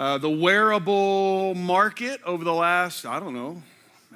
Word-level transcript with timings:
Uh, 0.00 0.16
the 0.16 0.30
wearable 0.30 1.54
market 1.54 2.22
over 2.24 2.42
the 2.42 2.54
last, 2.54 3.04
I 3.04 3.20
don't 3.20 3.34
know, 3.34 3.62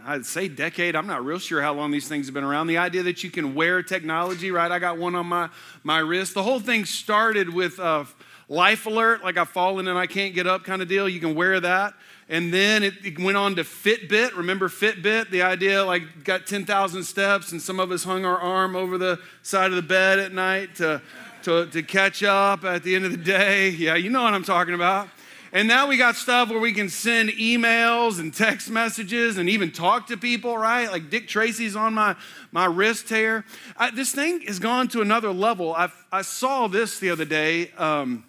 I'd 0.06 0.24
say 0.24 0.48
decade. 0.48 0.96
I'm 0.96 1.06
not 1.06 1.22
real 1.26 1.38
sure 1.38 1.60
how 1.60 1.74
long 1.74 1.90
these 1.90 2.08
things 2.08 2.26
have 2.26 2.32
been 2.32 2.42
around. 2.42 2.68
The 2.68 2.78
idea 2.78 3.02
that 3.02 3.22
you 3.22 3.30
can 3.30 3.54
wear 3.54 3.82
technology, 3.82 4.50
right? 4.50 4.72
I 4.72 4.78
got 4.78 4.96
one 4.96 5.14
on 5.14 5.26
my, 5.26 5.50
my 5.82 5.98
wrist. 5.98 6.32
The 6.32 6.42
whole 6.42 6.58
thing 6.58 6.86
started 6.86 7.52
with 7.52 7.78
uh, 7.78 8.06
life 8.48 8.86
alert, 8.86 9.22
like 9.22 9.36
I've 9.36 9.50
fallen 9.50 9.86
and 9.86 9.98
I 9.98 10.06
can't 10.06 10.34
get 10.34 10.46
up 10.46 10.64
kind 10.64 10.80
of 10.80 10.88
deal. 10.88 11.06
You 11.06 11.20
can 11.20 11.34
wear 11.34 11.60
that. 11.60 11.92
And 12.30 12.50
then 12.50 12.82
it, 12.82 12.94
it 13.04 13.18
went 13.18 13.36
on 13.36 13.54
to 13.56 13.62
Fitbit. 13.62 14.34
Remember 14.38 14.70
Fitbit? 14.70 15.28
The 15.28 15.42
idea 15.42 15.84
like 15.84 16.24
got 16.24 16.46
10,000 16.46 17.04
steps, 17.04 17.52
and 17.52 17.60
some 17.60 17.78
of 17.78 17.90
us 17.90 18.04
hung 18.04 18.24
our 18.24 18.38
arm 18.38 18.74
over 18.74 18.96
the 18.96 19.20
side 19.42 19.68
of 19.68 19.76
the 19.76 19.82
bed 19.82 20.18
at 20.18 20.32
night 20.32 20.76
to, 20.76 21.02
to, 21.42 21.66
to 21.66 21.82
catch 21.82 22.22
up 22.22 22.64
at 22.64 22.84
the 22.84 22.94
end 22.94 23.04
of 23.04 23.10
the 23.10 23.18
day. 23.18 23.68
Yeah, 23.68 23.96
you 23.96 24.08
know 24.08 24.22
what 24.22 24.32
I'm 24.32 24.44
talking 24.44 24.72
about. 24.72 25.10
And 25.54 25.68
now 25.68 25.86
we 25.86 25.96
got 25.96 26.16
stuff 26.16 26.50
where 26.50 26.58
we 26.58 26.72
can 26.72 26.88
send 26.88 27.30
emails 27.30 28.18
and 28.18 28.34
text 28.34 28.68
messages 28.68 29.38
and 29.38 29.48
even 29.48 29.70
talk 29.70 30.08
to 30.08 30.16
people, 30.16 30.58
right? 30.58 30.90
Like 30.90 31.10
Dick 31.10 31.28
Tracy's 31.28 31.76
on 31.76 31.94
my, 31.94 32.16
my 32.50 32.64
wrist 32.64 33.08
here. 33.08 33.44
I, 33.76 33.92
this 33.92 34.10
thing 34.10 34.40
has 34.48 34.58
gone 34.58 34.88
to 34.88 35.00
another 35.00 35.32
level. 35.32 35.72
I, 35.72 35.92
I 36.10 36.22
saw 36.22 36.66
this 36.66 36.98
the 36.98 37.10
other 37.10 37.24
day. 37.24 37.70
Um, 37.78 38.24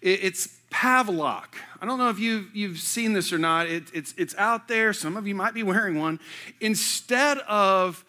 it, 0.00 0.22
it's 0.22 0.56
Pavlok. 0.70 1.46
I 1.80 1.86
don't 1.86 1.98
know 1.98 2.10
if 2.10 2.20
you've, 2.20 2.54
you've 2.54 2.78
seen 2.78 3.12
this 3.12 3.32
or 3.32 3.38
not. 3.38 3.66
It, 3.66 3.84
it's, 3.92 4.14
it's 4.16 4.36
out 4.36 4.68
there. 4.68 4.92
Some 4.92 5.16
of 5.16 5.26
you 5.26 5.34
might 5.34 5.52
be 5.52 5.64
wearing 5.64 5.98
one. 5.98 6.20
Instead 6.60 7.38
of 7.38 8.04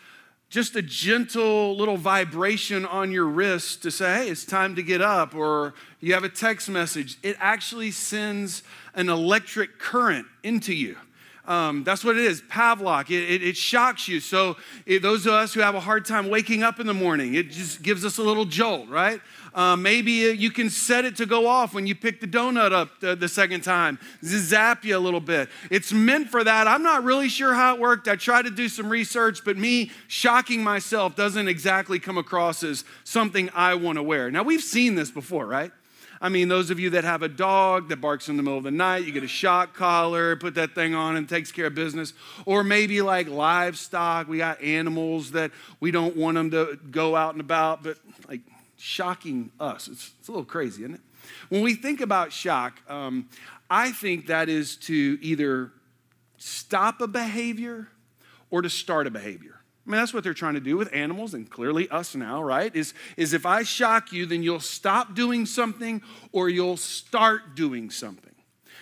just 0.52 0.76
a 0.76 0.82
gentle 0.82 1.78
little 1.78 1.96
vibration 1.96 2.86
on 2.86 3.10
your 3.10 3.26
wrist 3.26 3.82
to 3.84 3.90
say, 3.90 4.14
hey, 4.26 4.30
it's 4.30 4.44
time 4.44 4.76
to 4.76 4.84
get 4.84 5.02
up, 5.02 5.34
or 5.34 5.74
you 6.02 6.14
have 6.14 6.26
a 6.26 6.30
text 6.30 6.70
message, 6.70 7.18
it 7.24 7.38
actually 7.40 7.90
sends 7.90 8.62
an 8.94 9.08
electric 9.08 9.80
current 9.80 10.28
into 10.44 10.74
you. 10.74 10.98
Um, 11.46 11.84
that's 11.84 12.04
what 12.04 12.18
it 12.18 12.24
is, 12.24 12.42
Pavlok. 12.44 13.10
It, 13.10 13.30
it, 13.30 13.44
it 13.44 13.58
shocks 13.58 14.08
you. 14.08 14.20
So, 14.20 14.58
it, 14.86 15.02
those 15.02 15.26
of 15.26 15.34
us 15.34 15.54
who 15.54 15.62
have 15.62 15.76
a 15.76 15.80
hard 15.80 16.06
time 16.06 16.30
waking 16.30 16.62
up 16.62 16.80
in 16.80 16.86
the 16.88 16.94
morning, 16.94 17.34
it 17.34 17.50
just 17.50 17.82
gives 17.82 18.06
us 18.06 18.18
a 18.20 18.24
little 18.24 18.46
jolt, 18.46 18.88
right? 18.90 19.20
Uh, 19.54 19.76
maybe 19.76 20.12
you 20.12 20.50
can 20.50 20.70
set 20.70 21.04
it 21.04 21.16
to 21.18 21.26
go 21.26 21.48
off 21.48 21.74
when 21.74 21.86
you 21.86 21.94
pick 21.94 22.22
the 22.22 22.28
donut 22.28 22.72
up 22.72 23.00
the, 23.02 23.16
the 23.16 23.28
second 23.28 23.62
time, 23.62 24.00
zap 24.24 24.86
you 24.86 24.96
a 24.96 25.00
little 25.00 25.20
bit. 25.20 25.50
It's 25.70 25.92
meant 25.92 26.30
for 26.30 26.44
that. 26.44 26.68
I'm 26.68 26.84
not 26.84 27.04
really 27.04 27.28
sure 27.28 27.54
how 27.54 27.76
it 27.76 27.82
worked. 27.82 28.08
I 28.08 28.16
tried 28.16 28.44
to 28.44 28.52
do 28.52 28.70
some 28.70 28.88
research, 28.88 29.44
but 29.44 29.58
me 29.58 29.92
shocking 30.08 30.64
myself 30.64 31.16
doesn't 31.16 31.48
exactly 31.50 32.00
come 32.00 32.18
across 32.18 32.64
as 32.64 32.86
something 33.04 33.50
I 33.54 33.76
want 33.76 33.98
to 33.98 34.04
wear. 34.04 34.32
Now, 34.32 34.44
we've 34.44 34.64
seen 34.64 34.96
this 34.96 35.12
before, 35.12 35.46
right? 35.46 35.72
I 36.24 36.30
mean, 36.30 36.50
those 36.50 36.70
of 36.70 36.80
you 36.80 36.92
that 36.92 37.04
have 37.04 37.24
a 37.24 37.28
dog 37.28 37.90
that 37.90 38.00
barks 38.00 38.30
in 38.30 38.38
the 38.38 38.44
middle 38.44 38.60
of 38.60 38.64
the 38.64 38.70
night, 38.70 39.06
you 39.06 39.12
get 39.12 39.24
a 39.24 39.28
shock 39.28 39.74
collar, 39.74 40.36
put 40.36 40.54
that 40.54 40.76
thing 40.76 40.94
on 40.94 41.16
and 41.16 41.28
takes 41.28 41.52
care 41.52 41.66
of 41.66 41.74
business. 41.74 42.14
Or 42.46 42.64
maybe 42.64 43.02
like 43.02 43.28
livestock, 43.28 44.28
we 44.28 44.38
got 44.38 44.62
animals 44.62 45.32
that 45.32 45.50
we 45.80 45.90
don't 45.90 46.16
want 46.16 46.36
them 46.36 46.52
to 46.52 46.78
go 46.92 47.16
out 47.16 47.34
and 47.34 47.42
about, 47.42 47.82
but 47.82 47.98
like 48.30 48.42
shocking 48.78 49.52
us. 49.60 49.88
It's, 49.88 50.12
it's 50.20 50.28
a 50.28 50.32
little 50.32 50.46
crazy, 50.46 50.84
isn't 50.84 50.96
it? 50.96 51.02
When 51.50 51.62
we 51.62 51.74
think 51.74 52.02
about 52.02 52.32
shock, 52.32 52.80
um, 52.88 53.28
I 53.68 53.92
think 53.92 54.28
that 54.28 54.48
is 54.48 54.76
to 54.78 55.18
either 55.22 55.72
stop 56.38 57.02
a 57.02 57.08
behavior 57.08 57.88
or 58.52 58.62
to 58.62 58.70
start 58.70 59.08
a 59.08 59.12
behavior. 59.12 59.61
I 59.92 59.96
mean, 59.96 60.02
that's 60.02 60.14
what 60.14 60.24
they're 60.24 60.34
trying 60.34 60.54
to 60.54 60.62
do 60.62 60.78
with 60.78 60.88
animals 60.94 61.34
and 61.34 61.50
clearly 61.50 61.90
us 61.90 62.16
now, 62.16 62.42
right? 62.42 62.74
Is, 62.74 62.94
is 63.18 63.34
if 63.34 63.46
I 63.46 63.64
shock 63.64 64.14
you, 64.14 64.26
then 64.26 64.42
you'll 64.42 64.62
stop 64.62 65.16
doing 65.16 65.46
something 65.46 66.02
or 66.32 66.48
you'll 66.48 66.78
start 66.78 67.56
doing 67.56 67.90
something. 67.90 68.32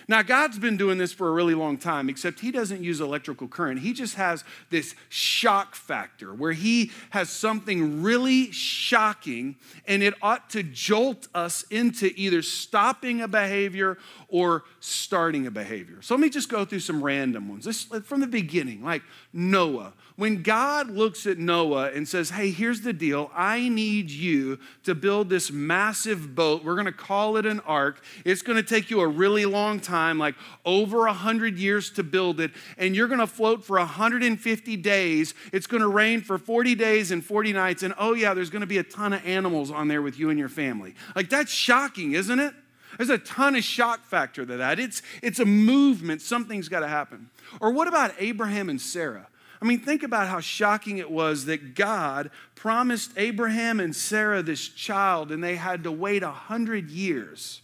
Now, 0.06 0.22
God's 0.22 0.58
been 0.58 0.76
doing 0.76 0.98
this 0.98 1.12
for 1.12 1.28
a 1.28 1.32
really 1.32 1.54
long 1.54 1.78
time, 1.78 2.08
except 2.08 2.40
He 2.40 2.52
doesn't 2.52 2.82
use 2.82 3.00
electrical 3.00 3.48
current. 3.48 3.80
He 3.80 3.92
just 3.92 4.14
has 4.14 4.44
this 4.70 4.94
shock 5.08 5.74
factor 5.74 6.32
where 6.32 6.52
He 6.52 6.92
has 7.10 7.28
something 7.28 8.02
really 8.02 8.52
shocking, 8.52 9.56
and 9.86 10.02
it 10.02 10.14
ought 10.22 10.50
to 10.50 10.62
jolt 10.62 11.26
us 11.34 11.64
into 11.70 12.12
either 12.14 12.42
stopping 12.42 13.20
a 13.20 13.28
behavior 13.28 13.98
or 14.28 14.64
starting 14.78 15.46
a 15.46 15.50
behavior. 15.50 16.02
So 16.02 16.14
let 16.14 16.20
me 16.20 16.30
just 16.30 16.48
go 16.48 16.64
through 16.64 16.80
some 16.80 17.02
random 17.02 17.48
ones. 17.48 17.64
This, 17.64 17.84
from 17.84 18.20
the 18.20 18.26
beginning, 18.26 18.84
like 18.84 19.02
Noah. 19.32 19.92
When 20.20 20.42
God 20.42 20.90
looks 20.90 21.24
at 21.24 21.38
Noah 21.38 21.92
and 21.92 22.06
says, 22.06 22.28
Hey, 22.28 22.50
here's 22.50 22.82
the 22.82 22.92
deal. 22.92 23.30
I 23.34 23.70
need 23.70 24.10
you 24.10 24.58
to 24.84 24.94
build 24.94 25.30
this 25.30 25.50
massive 25.50 26.34
boat. 26.34 26.62
We're 26.62 26.74
going 26.74 26.84
to 26.84 26.92
call 26.92 27.38
it 27.38 27.46
an 27.46 27.60
ark. 27.60 28.04
It's 28.26 28.42
going 28.42 28.58
to 28.58 28.62
take 28.62 28.90
you 28.90 29.00
a 29.00 29.08
really 29.08 29.46
long 29.46 29.80
time, 29.80 30.18
like 30.18 30.34
over 30.66 31.06
100 31.06 31.56
years 31.58 31.88
to 31.92 32.02
build 32.02 32.38
it. 32.38 32.50
And 32.76 32.94
you're 32.94 33.08
going 33.08 33.20
to 33.20 33.26
float 33.26 33.64
for 33.64 33.78
150 33.78 34.76
days. 34.76 35.32
It's 35.54 35.66
going 35.66 35.80
to 35.80 35.88
rain 35.88 36.20
for 36.20 36.36
40 36.36 36.74
days 36.74 37.12
and 37.12 37.24
40 37.24 37.54
nights. 37.54 37.82
And 37.82 37.94
oh, 37.96 38.12
yeah, 38.12 38.34
there's 38.34 38.50
going 38.50 38.60
to 38.60 38.66
be 38.66 38.76
a 38.76 38.82
ton 38.82 39.14
of 39.14 39.24
animals 39.26 39.70
on 39.70 39.88
there 39.88 40.02
with 40.02 40.18
you 40.18 40.28
and 40.28 40.38
your 40.38 40.50
family. 40.50 40.96
Like, 41.16 41.30
that's 41.30 41.50
shocking, 41.50 42.12
isn't 42.12 42.40
it? 42.40 42.52
There's 42.98 43.08
a 43.08 43.16
ton 43.16 43.56
of 43.56 43.64
shock 43.64 44.04
factor 44.04 44.44
to 44.44 44.58
that. 44.58 44.78
It's, 44.78 45.00
it's 45.22 45.38
a 45.38 45.46
movement, 45.46 46.20
something's 46.20 46.68
got 46.68 46.80
to 46.80 46.88
happen. 46.88 47.30
Or 47.58 47.70
what 47.70 47.88
about 47.88 48.12
Abraham 48.18 48.68
and 48.68 48.78
Sarah? 48.78 49.26
I 49.62 49.66
mean, 49.66 49.80
think 49.80 50.02
about 50.02 50.28
how 50.28 50.40
shocking 50.40 50.98
it 50.98 51.10
was 51.10 51.44
that 51.44 51.74
God 51.74 52.30
promised 52.54 53.12
Abraham 53.16 53.78
and 53.78 53.94
Sarah 53.94 54.42
this 54.42 54.66
child, 54.68 55.30
and 55.30 55.44
they 55.44 55.56
had 55.56 55.84
to 55.84 55.92
wait 55.92 56.22
a 56.22 56.30
hundred 56.30 56.90
years. 56.90 57.60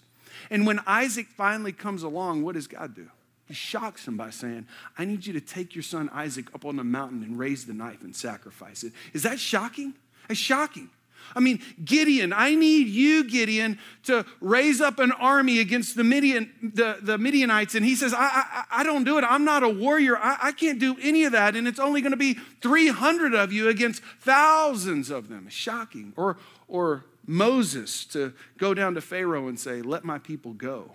And 0.51 0.67
when 0.67 0.81
Isaac 0.87 1.29
finally 1.29 1.73
comes 1.73 2.03
along, 2.03 2.43
what 2.43 2.55
does 2.55 2.67
God 2.67 2.95
do? 2.95 3.09
He 3.49 3.55
shocks 3.55 4.07
him 4.07 4.17
by 4.17 4.31
saying, 4.31 4.67
I 4.99 5.05
need 5.05 5.25
you 5.25 5.33
to 5.33 5.41
take 5.41 5.75
your 5.75 5.83
son 5.83 6.11
Isaac 6.13 6.53
up 6.55 6.65
on 6.65 6.77
the 6.77 6.85
mountain 6.85 7.23
and 7.23 7.39
raise 7.39 7.65
the 7.65 7.73
knife 7.73 8.03
and 8.03 8.15
sacrifice 8.15 8.83
it. 8.83 8.93
Is 9.13 9.23
that 9.23 9.39
shocking? 9.39 9.95
It's 10.29 10.39
shocking. 10.39 10.91
I 11.35 11.41
mean, 11.41 11.61
Gideon, 11.85 12.33
I 12.33 12.55
need 12.55 12.89
you, 12.89 13.25
Gideon, 13.25 13.79
to 14.05 14.25
raise 14.41 14.81
up 14.81 14.99
an 14.99 15.13
army 15.13 15.59
against 15.59 15.97
the, 15.97 16.05
Midian, 16.05 16.51
the, 16.75 16.99
the 17.03 17.19
Midianites. 17.19 17.75
And 17.75 17.85
he 17.85 17.95
says, 17.95 18.15
I, 18.15 18.19
I, 18.21 18.65
I 18.71 18.83
don't 18.85 19.05
do 19.05 19.19
it. 19.19 19.25
I'm 19.25 19.45
not 19.45 19.63
a 19.63 19.69
warrior. 19.69 20.17
I, 20.17 20.39
I 20.41 20.53
can't 20.53 20.79
do 20.79 20.97
any 21.03 21.25
of 21.25 21.33
that. 21.33 21.55
And 21.55 21.69
it's 21.69 21.79
only 21.79 22.01
going 22.01 22.13
to 22.13 22.17
be 22.17 22.35
300 22.63 23.35
of 23.35 23.53
you 23.53 23.69
against 23.69 24.03
thousands 24.21 25.11
of 25.11 25.29
them. 25.29 25.49
Shocking. 25.49 26.13
Or, 26.17 26.39
or 26.69 27.05
Moses 27.27 28.05
to 28.07 28.33
go 28.57 28.73
down 28.73 28.95
to 28.95 29.01
Pharaoh 29.01 29.49
and 29.49 29.59
say, 29.59 29.83
Let 29.83 30.05
my 30.05 30.19
people 30.19 30.53
go. 30.53 30.93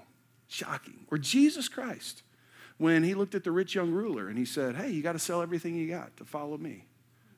Shocking. 0.48 1.06
Or 1.12 1.18
Jesus 1.18 1.68
Christ 1.68 2.24
when 2.78 3.04
he 3.04 3.14
looked 3.14 3.36
at 3.36 3.44
the 3.44 3.52
rich 3.52 3.76
young 3.76 3.92
ruler 3.92 4.28
and 4.28 4.40
he 4.40 4.46
said, 4.46 4.76
Hey, 4.76 4.90
you 4.90 5.04
got 5.04 5.14
to 5.14 5.20
sell 5.20 5.42
everything 5.42 5.76
you 5.76 5.88
got 5.88 6.18
to 6.18 6.26
follow 6.26 6.58
me. 6.58 6.86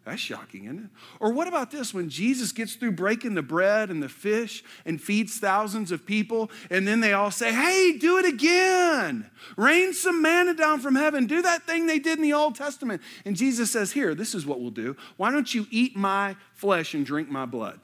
That's 0.06 0.20
shocking, 0.20 0.66
isn't 0.66 0.80
it? 0.80 0.90
Or 1.22 1.32
what 1.32 1.48
about 1.48 1.72
this 1.72 1.94
when 1.94 2.10
Jesus 2.10 2.52
gets 2.52 2.76
through 2.76 2.92
breaking 2.92 3.36
the 3.36 3.42
bread 3.42 3.90
and 3.90 4.04
the 4.04 4.10
fish 4.10 4.62
and 4.86 5.02
feeds 5.02 5.38
thousands 5.38 5.94
of 5.94 6.06
people, 6.06 6.52
and 6.70 6.86
then 6.86 7.00
they 7.00 7.14
all 7.14 7.32
say, 7.32 7.54
Hey, 7.54 7.98
do 7.98 8.18
it 8.18 8.26
again. 8.26 9.30
Rain 9.56 9.94
some 9.94 10.22
manna 10.22 10.54
down 10.56 10.82
from 10.82 10.96
heaven. 10.96 11.26
Do 11.26 11.42
that 11.44 11.64
thing 11.64 11.88
they 11.88 12.00
did 12.00 12.18
in 12.18 12.24
the 12.24 12.34
Old 12.34 12.56
Testament. 12.56 13.02
And 13.24 13.38
Jesus 13.38 13.72
says, 13.72 13.94
Here, 13.94 14.14
this 14.14 14.36
is 14.36 14.46
what 14.46 14.60
we'll 14.60 14.72
do. 14.72 14.98
Why 15.16 15.32
don't 15.32 15.54
you 15.54 15.68
eat 15.72 15.96
my 15.96 16.36
flesh 16.54 16.94
and 16.94 17.06
drink 17.06 17.30
my 17.30 17.46
blood? 17.46 17.80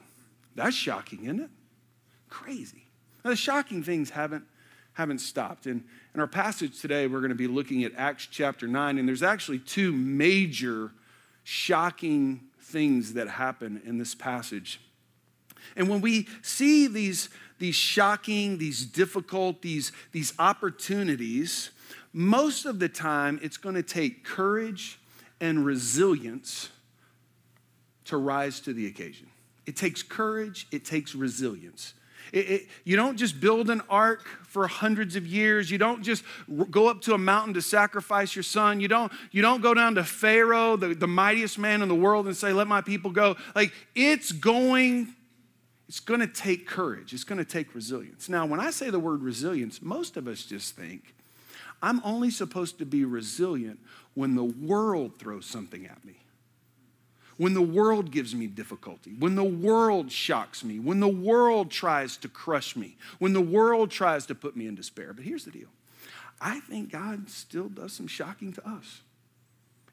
That's 0.54 0.76
shocking, 0.76 1.24
isn't 1.24 1.40
it? 1.40 1.50
Crazy. 2.28 2.84
Now, 3.24 3.30
the 3.30 3.36
shocking 3.36 3.82
things 3.82 4.10
haven't, 4.10 4.44
haven't 4.92 5.20
stopped. 5.20 5.64
And 5.64 5.84
in 6.14 6.20
our 6.20 6.26
passage 6.26 6.80
today, 6.80 7.06
we're 7.06 7.20
going 7.20 7.30
to 7.30 7.34
be 7.34 7.46
looking 7.46 7.82
at 7.84 7.92
Acts 7.96 8.28
chapter 8.30 8.68
9, 8.68 8.98
and 8.98 9.08
there's 9.08 9.22
actually 9.22 9.60
two 9.60 9.90
major 9.90 10.92
shocking 11.50 12.40
things 12.60 13.14
that 13.14 13.26
happen 13.26 13.82
in 13.84 13.98
this 13.98 14.14
passage. 14.14 14.80
And 15.74 15.88
when 15.88 16.00
we 16.00 16.28
see 16.42 16.86
these, 16.86 17.28
these 17.58 17.74
shocking, 17.74 18.58
these 18.58 18.86
difficult, 18.86 19.60
these, 19.60 19.90
these 20.12 20.32
opportunities, 20.38 21.70
most 22.12 22.66
of 22.66 22.78
the 22.78 22.88
time 22.88 23.40
it's 23.42 23.56
going 23.56 23.74
to 23.74 23.82
take 23.82 24.24
courage 24.24 25.00
and 25.40 25.66
resilience 25.66 26.68
to 28.04 28.16
rise 28.16 28.60
to 28.60 28.72
the 28.72 28.86
occasion. 28.86 29.26
It 29.66 29.74
takes 29.74 30.04
courage, 30.04 30.68
it 30.70 30.84
takes 30.84 31.16
resilience. 31.16 31.94
It, 32.32 32.50
it, 32.50 32.68
you 32.84 32.96
don't 32.96 33.16
just 33.16 33.40
build 33.40 33.70
an 33.70 33.82
ark 33.88 34.26
for 34.46 34.66
hundreds 34.66 35.16
of 35.16 35.26
years. 35.26 35.70
You 35.70 35.78
don't 35.78 36.02
just 36.02 36.24
go 36.70 36.88
up 36.88 37.00
to 37.02 37.14
a 37.14 37.18
mountain 37.18 37.54
to 37.54 37.62
sacrifice 37.62 38.34
your 38.34 38.42
son. 38.42 38.80
You 38.80 38.88
don't, 38.88 39.12
you 39.30 39.42
don't 39.42 39.60
go 39.60 39.74
down 39.74 39.94
to 39.96 40.04
Pharaoh, 40.04 40.76
the, 40.76 40.94
the 40.94 41.08
mightiest 41.08 41.58
man 41.58 41.82
in 41.82 41.88
the 41.88 41.94
world, 41.94 42.26
and 42.26 42.36
say, 42.36 42.52
Let 42.52 42.66
my 42.66 42.80
people 42.80 43.10
go. 43.10 43.36
Like, 43.54 43.72
it's 43.94 44.32
going, 44.32 45.14
it's 45.88 46.00
going 46.00 46.20
to 46.20 46.26
take 46.26 46.66
courage. 46.66 47.12
It's 47.12 47.24
going 47.24 47.38
to 47.38 47.44
take 47.44 47.74
resilience. 47.74 48.28
Now, 48.28 48.46
when 48.46 48.60
I 48.60 48.70
say 48.70 48.90
the 48.90 49.00
word 49.00 49.22
resilience, 49.22 49.82
most 49.82 50.16
of 50.16 50.28
us 50.28 50.44
just 50.44 50.76
think, 50.76 51.14
I'm 51.82 52.00
only 52.04 52.30
supposed 52.30 52.78
to 52.78 52.86
be 52.86 53.04
resilient 53.04 53.80
when 54.14 54.34
the 54.34 54.44
world 54.44 55.18
throws 55.18 55.46
something 55.46 55.86
at 55.86 56.04
me 56.04 56.20
when 57.40 57.54
the 57.54 57.62
world 57.62 58.10
gives 58.10 58.34
me 58.34 58.46
difficulty, 58.46 59.16
when 59.18 59.34
the 59.34 59.42
world 59.42 60.12
shocks 60.12 60.62
me, 60.62 60.78
when 60.78 61.00
the 61.00 61.08
world 61.08 61.70
tries 61.70 62.18
to 62.18 62.28
crush 62.28 62.76
me, 62.76 62.98
when 63.18 63.32
the 63.32 63.40
world 63.40 63.90
tries 63.90 64.26
to 64.26 64.34
put 64.34 64.54
me 64.54 64.66
in 64.66 64.74
despair. 64.74 65.14
But 65.14 65.24
here's 65.24 65.46
the 65.46 65.50
deal 65.50 65.68
I 66.38 66.60
think 66.60 66.92
God 66.92 67.30
still 67.30 67.70
does 67.70 67.94
some 67.94 68.08
shocking 68.08 68.52
to 68.52 68.68
us. 68.68 69.00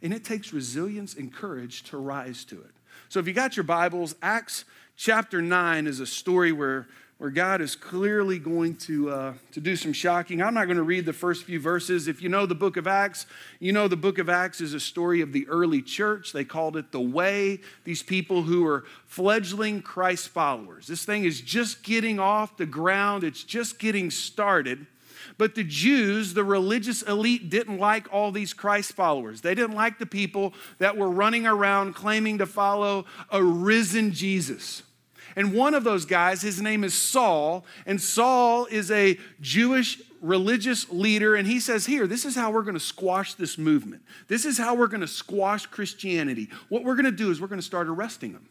And 0.01 0.13
it 0.13 0.25
takes 0.25 0.51
resilience 0.51 1.13
and 1.13 1.33
courage 1.33 1.83
to 1.83 1.97
rise 1.97 2.44
to 2.45 2.55
it. 2.55 2.71
So 3.07 3.21
if 3.21 3.27
you 3.27 3.33
got 3.33 3.55
your 3.55 3.63
Bibles, 3.63 4.15
Acts 4.21 4.65
chapter 4.97 5.41
9 5.41 5.88
is 5.88 6.01
a 6.01 6.05
story 6.05 6.51
where 6.51 6.89
where 7.17 7.31
God 7.31 7.61
is 7.61 7.75
clearly 7.75 8.37
going 8.37 8.75
to, 8.75 9.09
uh, 9.09 9.33
to 9.51 9.59
do 9.59 9.75
some 9.75 9.91
shocking. 9.91 10.41
I'm 10.41 10.53
not 10.53 10.65
going 10.65 10.77
to 10.77 10.83
read 10.83 11.05
the 11.05 11.13
first 11.13 11.45
few 11.45 11.59
verses. 11.59 12.07
If 12.07 12.21
you 12.21 12.29
know 12.29 12.45
the 12.45 12.53
book 12.53 12.77
of 12.77 12.85
Acts, 12.85 13.25
you 13.59 13.73
know 13.73 13.87
the 13.87 13.97
book 13.97 14.19
of 14.19 14.29
Acts 14.29 14.61
is 14.61 14.75
a 14.75 14.79
story 14.79 15.21
of 15.21 15.33
the 15.33 15.47
early 15.47 15.81
church. 15.81 16.31
They 16.31 16.43
called 16.43 16.77
it 16.77 16.91
the 16.91 17.01
way. 17.01 17.59
These 17.85 18.03
people 18.03 18.43
who 18.43 18.67
are 18.67 18.83
fledgling 19.07 19.81
Christ 19.81 20.29
followers. 20.29 20.85
This 20.85 21.05
thing 21.05 21.23
is 21.23 21.41
just 21.41 21.81
getting 21.81 22.19
off 22.19 22.55
the 22.55 22.67
ground, 22.67 23.23
it's 23.23 23.43
just 23.43 23.79
getting 23.79 24.11
started. 24.11 24.85
But 25.39 25.55
the 25.55 25.63
Jews, 25.63 26.33
the 26.33 26.43
religious 26.43 27.01
elite, 27.01 27.49
didn't 27.49 27.79
like 27.79 28.11
all 28.13 28.31
these 28.31 28.53
Christ 28.53 28.93
followers. 28.93 29.41
They 29.41 29.55
didn't 29.55 29.75
like 29.75 29.99
the 29.99 30.05
people 30.05 30.53
that 30.79 30.97
were 30.97 31.09
running 31.09 31.45
around 31.45 31.93
claiming 31.93 32.37
to 32.37 32.45
follow 32.45 33.05
a 33.29 33.43
risen 33.43 34.13
Jesus. 34.13 34.83
And 35.38 35.54
one 35.54 35.75
of 35.75 35.84
those 35.84 36.04
guys, 36.04 36.42
his 36.42 36.60
name 36.60 36.84
is 36.84 36.95
Saul, 36.95 37.63
and 37.86 38.01
Saul 38.01 38.66
is 38.66 38.89
a 38.89 39.19
Jewish 39.39 40.01
religious 40.19 40.89
leader, 40.89 41.36
and 41.36 41.48
he 41.48 41.60
says, 41.60 41.86
Here, 41.86 42.07
this 42.07 42.25
is 42.25 42.36
how 42.36 42.50
we're 42.50 42.63
going 42.63 42.74
to 42.74 42.80
squash 42.80 43.36
this 43.36 43.56
movement. 43.56 44.01
This 44.28 44.45
is 44.45 44.57
how 44.57 44.74
we're 44.74 44.88
going 44.88 45.01
to 45.01 45.07
squash 45.07 45.68
Christianity. 45.68 46.50
What 46.69 46.84
we're 46.84 46.95
going 46.95 47.06
to 47.06 47.12
do 47.12 47.30
is 47.30 47.39
we're 47.39 47.48
going 47.48 47.62
to 47.62 47.66
start 47.66 47.88
arresting 47.88 48.34
them. 48.34 48.50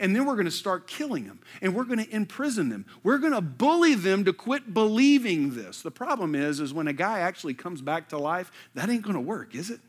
And 0.00 0.16
then 0.16 0.24
we're 0.26 0.34
going 0.34 0.46
to 0.46 0.50
start 0.50 0.86
killing 0.86 1.26
them 1.26 1.40
and 1.60 1.74
we're 1.74 1.84
going 1.84 2.02
to 2.02 2.10
imprison 2.10 2.70
them. 2.70 2.86
We're 3.02 3.18
going 3.18 3.34
to 3.34 3.42
bully 3.42 3.94
them 3.94 4.24
to 4.24 4.32
quit 4.32 4.72
believing 4.72 5.54
this. 5.54 5.82
The 5.82 5.90
problem 5.90 6.34
is 6.34 6.58
is 6.58 6.72
when 6.72 6.88
a 6.88 6.94
guy 6.94 7.20
actually 7.20 7.52
comes 7.52 7.82
back 7.82 8.08
to 8.08 8.16
life, 8.16 8.50
that 8.72 8.88
ain't 8.88 9.02
going 9.02 9.14
to 9.14 9.20
work, 9.20 9.54
is 9.54 9.68
it? 9.68 9.80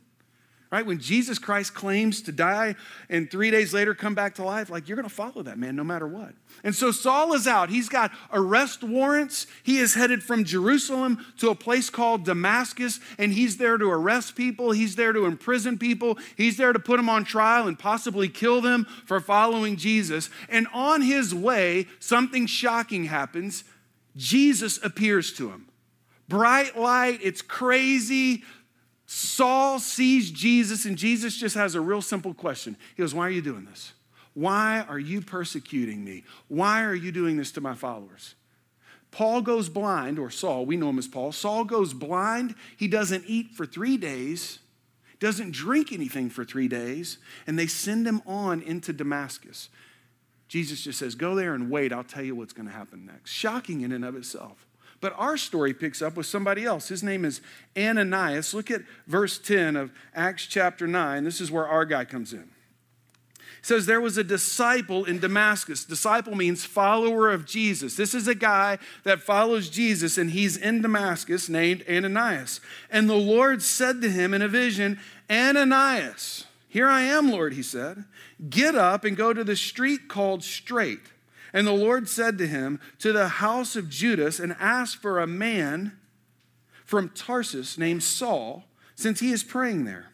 Right? 0.71 0.85
When 0.85 0.99
Jesus 0.99 1.39
Christ 1.39 1.73
claims 1.73 2.21
to 2.23 2.31
die 2.31 2.75
and 3.09 3.29
three 3.29 3.51
days 3.51 3.73
later 3.73 3.93
come 3.93 4.15
back 4.15 4.35
to 4.35 4.43
life, 4.43 4.69
like 4.69 4.87
you're 4.87 4.95
going 4.95 5.07
to 5.07 5.13
follow 5.13 5.43
that 5.43 5.57
man 5.57 5.75
no 5.75 5.83
matter 5.83 6.07
what. 6.07 6.33
And 6.63 6.73
so 6.73 6.91
Saul 6.91 7.33
is 7.33 7.47
out. 7.47 7.69
He's 7.69 7.89
got 7.89 8.11
arrest 8.31 8.83
warrants. 8.83 9.47
He 9.63 9.77
is 9.77 9.93
headed 9.93 10.23
from 10.23 10.43
Jerusalem 10.43 11.25
to 11.39 11.49
a 11.49 11.55
place 11.55 11.89
called 11.89 12.25
Damascus, 12.25 12.99
and 13.17 13.33
he's 13.33 13.57
there 13.57 13.77
to 13.77 13.89
arrest 13.89 14.35
people. 14.35 14.71
He's 14.71 14.95
there 14.95 15.13
to 15.13 15.25
imprison 15.25 15.77
people. 15.77 16.17
He's 16.35 16.57
there 16.57 16.73
to 16.73 16.79
put 16.79 16.97
them 16.97 17.09
on 17.09 17.25
trial 17.25 17.67
and 17.67 17.77
possibly 17.77 18.29
kill 18.29 18.61
them 18.61 18.85
for 19.05 19.19
following 19.19 19.77
Jesus. 19.77 20.29
And 20.49 20.67
on 20.73 21.01
his 21.01 21.33
way, 21.33 21.87
something 21.99 22.47
shocking 22.47 23.05
happens. 23.05 23.63
Jesus 24.15 24.83
appears 24.83 25.33
to 25.33 25.49
him. 25.49 25.67
Bright 26.27 26.77
light, 26.77 27.19
it's 27.21 27.41
crazy. 27.43 28.43
Saul 29.05 29.79
sees 29.79 30.31
Jesus, 30.31 30.85
and 30.85 30.97
Jesus 30.97 31.37
just 31.37 31.55
has 31.55 31.75
a 31.75 31.81
real 31.81 32.01
simple 32.01 32.33
question. 32.33 32.75
He 32.95 33.03
goes, 33.03 33.13
Why 33.13 33.27
are 33.27 33.31
you 33.31 33.41
doing 33.41 33.65
this? 33.65 33.93
Why 34.33 34.85
are 34.89 34.99
you 34.99 35.21
persecuting 35.21 36.03
me? 36.03 36.23
Why 36.47 36.83
are 36.83 36.95
you 36.95 37.11
doing 37.11 37.37
this 37.37 37.51
to 37.53 37.61
my 37.61 37.73
followers? 37.73 38.35
Paul 39.11 39.41
goes 39.41 39.69
blind, 39.69 40.19
or 40.19 40.29
Saul, 40.29 40.65
we 40.65 40.75
know 40.75 40.89
him 40.89 40.99
as 40.99 41.07
Paul. 41.07 41.31
Saul 41.31 41.63
goes 41.63 41.93
blind. 41.93 42.53
He 42.75 42.87
doesn't 42.87 43.23
eat 43.27 43.51
for 43.51 43.65
three 43.65 43.95
days, 43.95 44.59
doesn't 45.19 45.51
drink 45.51 45.93
anything 45.93 46.29
for 46.29 46.43
three 46.43 46.67
days, 46.67 47.17
and 47.47 47.57
they 47.57 47.67
send 47.67 48.05
him 48.05 48.21
on 48.25 48.61
into 48.61 48.91
Damascus. 48.91 49.69
Jesus 50.49 50.81
just 50.81 50.99
says, 50.99 51.15
Go 51.15 51.33
there 51.33 51.53
and 51.53 51.71
wait. 51.71 51.93
I'll 51.93 52.03
tell 52.03 52.23
you 52.23 52.35
what's 52.35 52.53
going 52.53 52.67
to 52.67 52.73
happen 52.73 53.05
next. 53.05 53.31
Shocking 53.31 53.81
in 53.81 53.91
and 53.91 54.03
of 54.03 54.15
itself. 54.15 54.67
But 55.01 55.13
our 55.17 55.37
story 55.37 55.73
picks 55.73 56.01
up 56.01 56.15
with 56.15 56.25
somebody 56.25 56.65
else. 56.65 56.87
His 56.87 57.03
name 57.03 57.25
is 57.25 57.41
Ananias. 57.77 58.53
Look 58.53 58.71
at 58.71 58.81
verse 59.07 59.37
10 59.37 59.75
of 59.75 59.91
Acts 60.13 60.47
chapter 60.47 60.87
9. 60.87 61.23
This 61.23 61.41
is 61.41 61.51
where 61.51 61.67
our 61.67 61.85
guy 61.85 62.05
comes 62.05 62.33
in. 62.33 62.49
It 63.59 63.67
says 63.67 63.85
there 63.85 64.01
was 64.01 64.17
a 64.17 64.23
disciple 64.23 65.05
in 65.05 65.19
Damascus. 65.19 65.85
Disciple 65.85 66.35
means 66.35 66.65
follower 66.65 67.31
of 67.31 67.45
Jesus. 67.45 67.95
This 67.95 68.13
is 68.13 68.27
a 68.27 68.35
guy 68.35 68.77
that 69.03 69.21
follows 69.21 69.69
Jesus, 69.69 70.17
and 70.17 70.31
he's 70.31 70.55
in 70.55 70.81
Damascus 70.81 71.49
named 71.49 71.83
Ananias. 71.89 72.61
And 72.91 73.09
the 73.09 73.15
Lord 73.15 73.63
said 73.63 74.01
to 74.01 74.09
him 74.09 74.33
in 74.33 74.41
a 74.43 74.47
vision, 74.47 74.99
Ananias, 75.29 76.45
here 76.69 76.87
I 76.87 77.01
am, 77.01 77.31
Lord, 77.31 77.53
he 77.53 77.63
said. 77.63 78.05
Get 78.49 78.75
up 78.75 79.03
and 79.03 79.17
go 79.17 79.33
to 79.33 79.43
the 79.43 79.55
street 79.55 80.07
called 80.07 80.43
Straight 80.43 80.99
and 81.55 81.65
the 81.65 81.71
Lord 81.71 82.09
said 82.09 82.37
to 82.39 82.47
him, 82.47 82.81
To 82.99 83.13
the 83.13 83.29
house 83.29 83.77
of 83.77 83.89
Judas, 83.89 84.41
and 84.41 84.57
ask 84.59 85.01
for 85.01 85.19
a 85.19 85.25
man 85.25 85.97
from 86.83 87.07
Tarsus 87.07 87.77
named 87.77 88.03
Saul, 88.03 88.65
since 88.93 89.21
he 89.21 89.31
is 89.31 89.41
praying 89.41 89.85
there. 89.85 90.11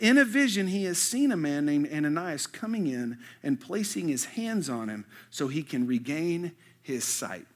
In 0.00 0.18
a 0.18 0.24
vision, 0.24 0.66
he 0.66 0.82
has 0.84 0.98
seen 0.98 1.30
a 1.30 1.36
man 1.36 1.64
named 1.64 1.88
Ananias 1.92 2.48
coming 2.48 2.88
in 2.88 3.18
and 3.40 3.60
placing 3.60 4.08
his 4.08 4.24
hands 4.24 4.68
on 4.68 4.88
him 4.88 5.06
so 5.30 5.46
he 5.46 5.62
can 5.62 5.86
regain 5.86 6.50
his 6.82 7.04
sight. 7.04 7.46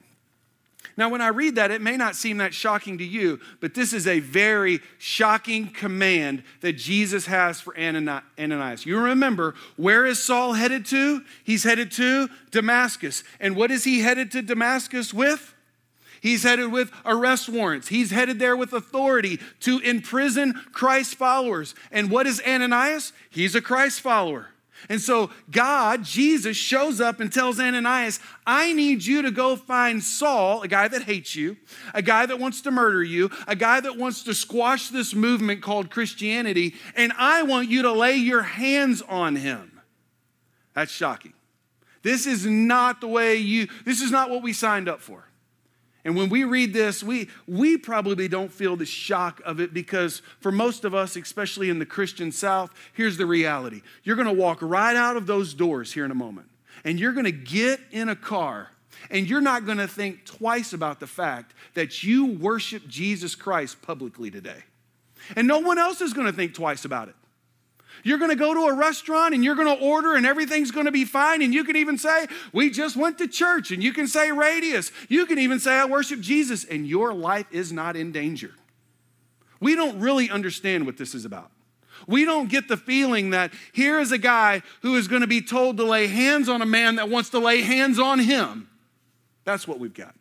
Now, 0.98 1.08
when 1.08 1.20
I 1.20 1.28
read 1.28 1.54
that, 1.54 1.70
it 1.70 1.80
may 1.80 1.96
not 1.96 2.16
seem 2.16 2.38
that 2.38 2.52
shocking 2.52 2.98
to 2.98 3.04
you, 3.04 3.38
but 3.60 3.72
this 3.72 3.92
is 3.92 4.08
a 4.08 4.18
very 4.18 4.80
shocking 4.98 5.68
command 5.68 6.42
that 6.60 6.72
Jesus 6.72 7.26
has 7.26 7.60
for 7.60 7.72
Ananias. 7.78 8.84
You 8.84 8.98
remember, 8.98 9.54
where 9.76 10.04
is 10.04 10.20
Saul 10.20 10.54
headed 10.54 10.84
to? 10.86 11.22
He's 11.44 11.62
headed 11.62 11.92
to 11.92 12.28
Damascus. 12.50 13.22
And 13.38 13.54
what 13.54 13.70
is 13.70 13.84
he 13.84 14.00
headed 14.00 14.32
to 14.32 14.42
Damascus 14.42 15.14
with? 15.14 15.54
He's 16.20 16.42
headed 16.42 16.72
with 16.72 16.90
arrest 17.06 17.48
warrants. 17.48 17.86
He's 17.86 18.10
headed 18.10 18.40
there 18.40 18.56
with 18.56 18.72
authority 18.72 19.38
to 19.60 19.78
imprison 19.78 20.54
Christ 20.72 21.14
followers. 21.14 21.76
And 21.92 22.10
what 22.10 22.26
is 22.26 22.42
Ananias? 22.44 23.12
He's 23.30 23.54
a 23.54 23.62
Christ 23.62 24.00
follower. 24.00 24.48
And 24.88 25.00
so 25.00 25.30
God, 25.50 26.04
Jesus, 26.04 26.56
shows 26.56 27.00
up 27.00 27.20
and 27.20 27.32
tells 27.32 27.58
Ananias, 27.58 28.20
I 28.46 28.72
need 28.72 29.04
you 29.04 29.22
to 29.22 29.30
go 29.30 29.56
find 29.56 30.02
Saul, 30.02 30.62
a 30.62 30.68
guy 30.68 30.88
that 30.88 31.02
hates 31.02 31.34
you, 31.34 31.56
a 31.94 32.02
guy 32.02 32.26
that 32.26 32.38
wants 32.38 32.60
to 32.62 32.70
murder 32.70 33.02
you, 33.02 33.30
a 33.46 33.56
guy 33.56 33.80
that 33.80 33.96
wants 33.96 34.22
to 34.24 34.34
squash 34.34 34.88
this 34.88 35.14
movement 35.14 35.62
called 35.62 35.90
Christianity, 35.90 36.74
and 36.94 37.12
I 37.18 37.42
want 37.42 37.68
you 37.68 37.82
to 37.82 37.92
lay 37.92 38.16
your 38.16 38.42
hands 38.42 39.02
on 39.02 39.36
him. 39.36 39.80
That's 40.74 40.92
shocking. 40.92 41.34
This 42.02 42.26
is 42.26 42.46
not 42.46 43.00
the 43.00 43.08
way 43.08 43.36
you, 43.36 43.68
this 43.84 44.00
is 44.00 44.10
not 44.10 44.30
what 44.30 44.42
we 44.42 44.52
signed 44.52 44.88
up 44.88 45.00
for. 45.00 45.27
And 46.08 46.16
when 46.16 46.30
we 46.30 46.44
read 46.44 46.72
this, 46.72 47.02
we, 47.02 47.28
we 47.46 47.76
probably 47.76 48.28
don't 48.28 48.50
feel 48.50 48.76
the 48.76 48.86
shock 48.86 49.42
of 49.44 49.60
it 49.60 49.74
because 49.74 50.22
for 50.40 50.50
most 50.50 50.86
of 50.86 50.94
us, 50.94 51.16
especially 51.16 51.68
in 51.68 51.80
the 51.80 51.84
Christian 51.84 52.32
South, 52.32 52.70
here's 52.94 53.18
the 53.18 53.26
reality. 53.26 53.82
You're 54.04 54.16
going 54.16 54.26
to 54.26 54.32
walk 54.32 54.60
right 54.62 54.96
out 54.96 55.18
of 55.18 55.26
those 55.26 55.52
doors 55.52 55.92
here 55.92 56.06
in 56.06 56.10
a 56.10 56.14
moment, 56.14 56.48
and 56.82 56.98
you're 56.98 57.12
going 57.12 57.26
to 57.26 57.30
get 57.30 57.80
in 57.90 58.08
a 58.08 58.16
car, 58.16 58.70
and 59.10 59.28
you're 59.28 59.42
not 59.42 59.66
going 59.66 59.76
to 59.76 59.86
think 59.86 60.24
twice 60.24 60.72
about 60.72 60.98
the 60.98 61.06
fact 61.06 61.52
that 61.74 62.02
you 62.02 62.24
worship 62.24 62.88
Jesus 62.88 63.34
Christ 63.34 63.82
publicly 63.82 64.30
today. 64.30 64.64
And 65.36 65.46
no 65.46 65.58
one 65.58 65.76
else 65.76 66.00
is 66.00 66.14
going 66.14 66.26
to 66.26 66.32
think 66.32 66.54
twice 66.54 66.86
about 66.86 67.08
it. 67.08 67.16
You're 68.04 68.18
going 68.18 68.30
to 68.30 68.36
go 68.36 68.54
to 68.54 68.60
a 68.66 68.74
restaurant 68.74 69.34
and 69.34 69.44
you're 69.44 69.54
going 69.54 69.76
to 69.76 69.82
order 69.82 70.14
and 70.14 70.26
everything's 70.26 70.70
going 70.70 70.86
to 70.86 70.92
be 70.92 71.04
fine. 71.04 71.42
And 71.42 71.52
you 71.52 71.64
can 71.64 71.76
even 71.76 71.98
say, 71.98 72.26
We 72.52 72.70
just 72.70 72.96
went 72.96 73.18
to 73.18 73.28
church. 73.28 73.70
And 73.70 73.82
you 73.82 73.92
can 73.92 74.06
say, 74.06 74.30
Radius. 74.32 74.92
You 75.08 75.26
can 75.26 75.38
even 75.38 75.60
say, 75.60 75.72
I 75.74 75.84
worship 75.84 76.20
Jesus. 76.20 76.64
And 76.64 76.86
your 76.86 77.12
life 77.12 77.46
is 77.50 77.72
not 77.72 77.96
in 77.96 78.12
danger. 78.12 78.52
We 79.60 79.74
don't 79.74 80.00
really 80.00 80.30
understand 80.30 80.86
what 80.86 80.96
this 80.96 81.14
is 81.14 81.24
about. 81.24 81.50
We 82.06 82.24
don't 82.24 82.48
get 82.48 82.68
the 82.68 82.76
feeling 82.76 83.30
that 83.30 83.52
here 83.72 83.98
is 83.98 84.12
a 84.12 84.18
guy 84.18 84.62
who 84.82 84.96
is 84.96 85.08
going 85.08 85.22
to 85.22 85.26
be 85.26 85.40
told 85.40 85.76
to 85.78 85.84
lay 85.84 86.06
hands 86.06 86.48
on 86.48 86.62
a 86.62 86.66
man 86.66 86.96
that 86.96 87.08
wants 87.08 87.30
to 87.30 87.38
lay 87.38 87.62
hands 87.62 87.98
on 87.98 88.20
him. 88.20 88.68
That's 89.44 89.66
what 89.66 89.80
we've 89.80 89.94
got. 89.94 90.14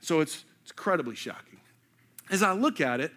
So 0.00 0.20
it's, 0.20 0.44
it's 0.62 0.72
incredibly 0.72 1.14
shocking. 1.14 1.60
As 2.30 2.42
I 2.42 2.52
look 2.52 2.80
at 2.80 3.00
it, 3.00 3.12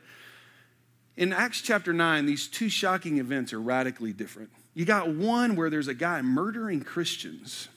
in 1.17 1.31
Acts 1.31 1.61
chapter 1.61 1.93
9, 1.93 2.25
these 2.25 2.47
two 2.47 2.69
shocking 2.69 3.17
events 3.19 3.53
are 3.53 3.61
radically 3.61 4.13
different. 4.13 4.49
You 4.73 4.83
got 4.85 5.09
one 5.09 5.55
where 5.55 5.69
there's 5.69 5.87
a 5.87 5.93
guy 5.93 6.21
murdering 6.21 6.81
Christians. 6.81 7.69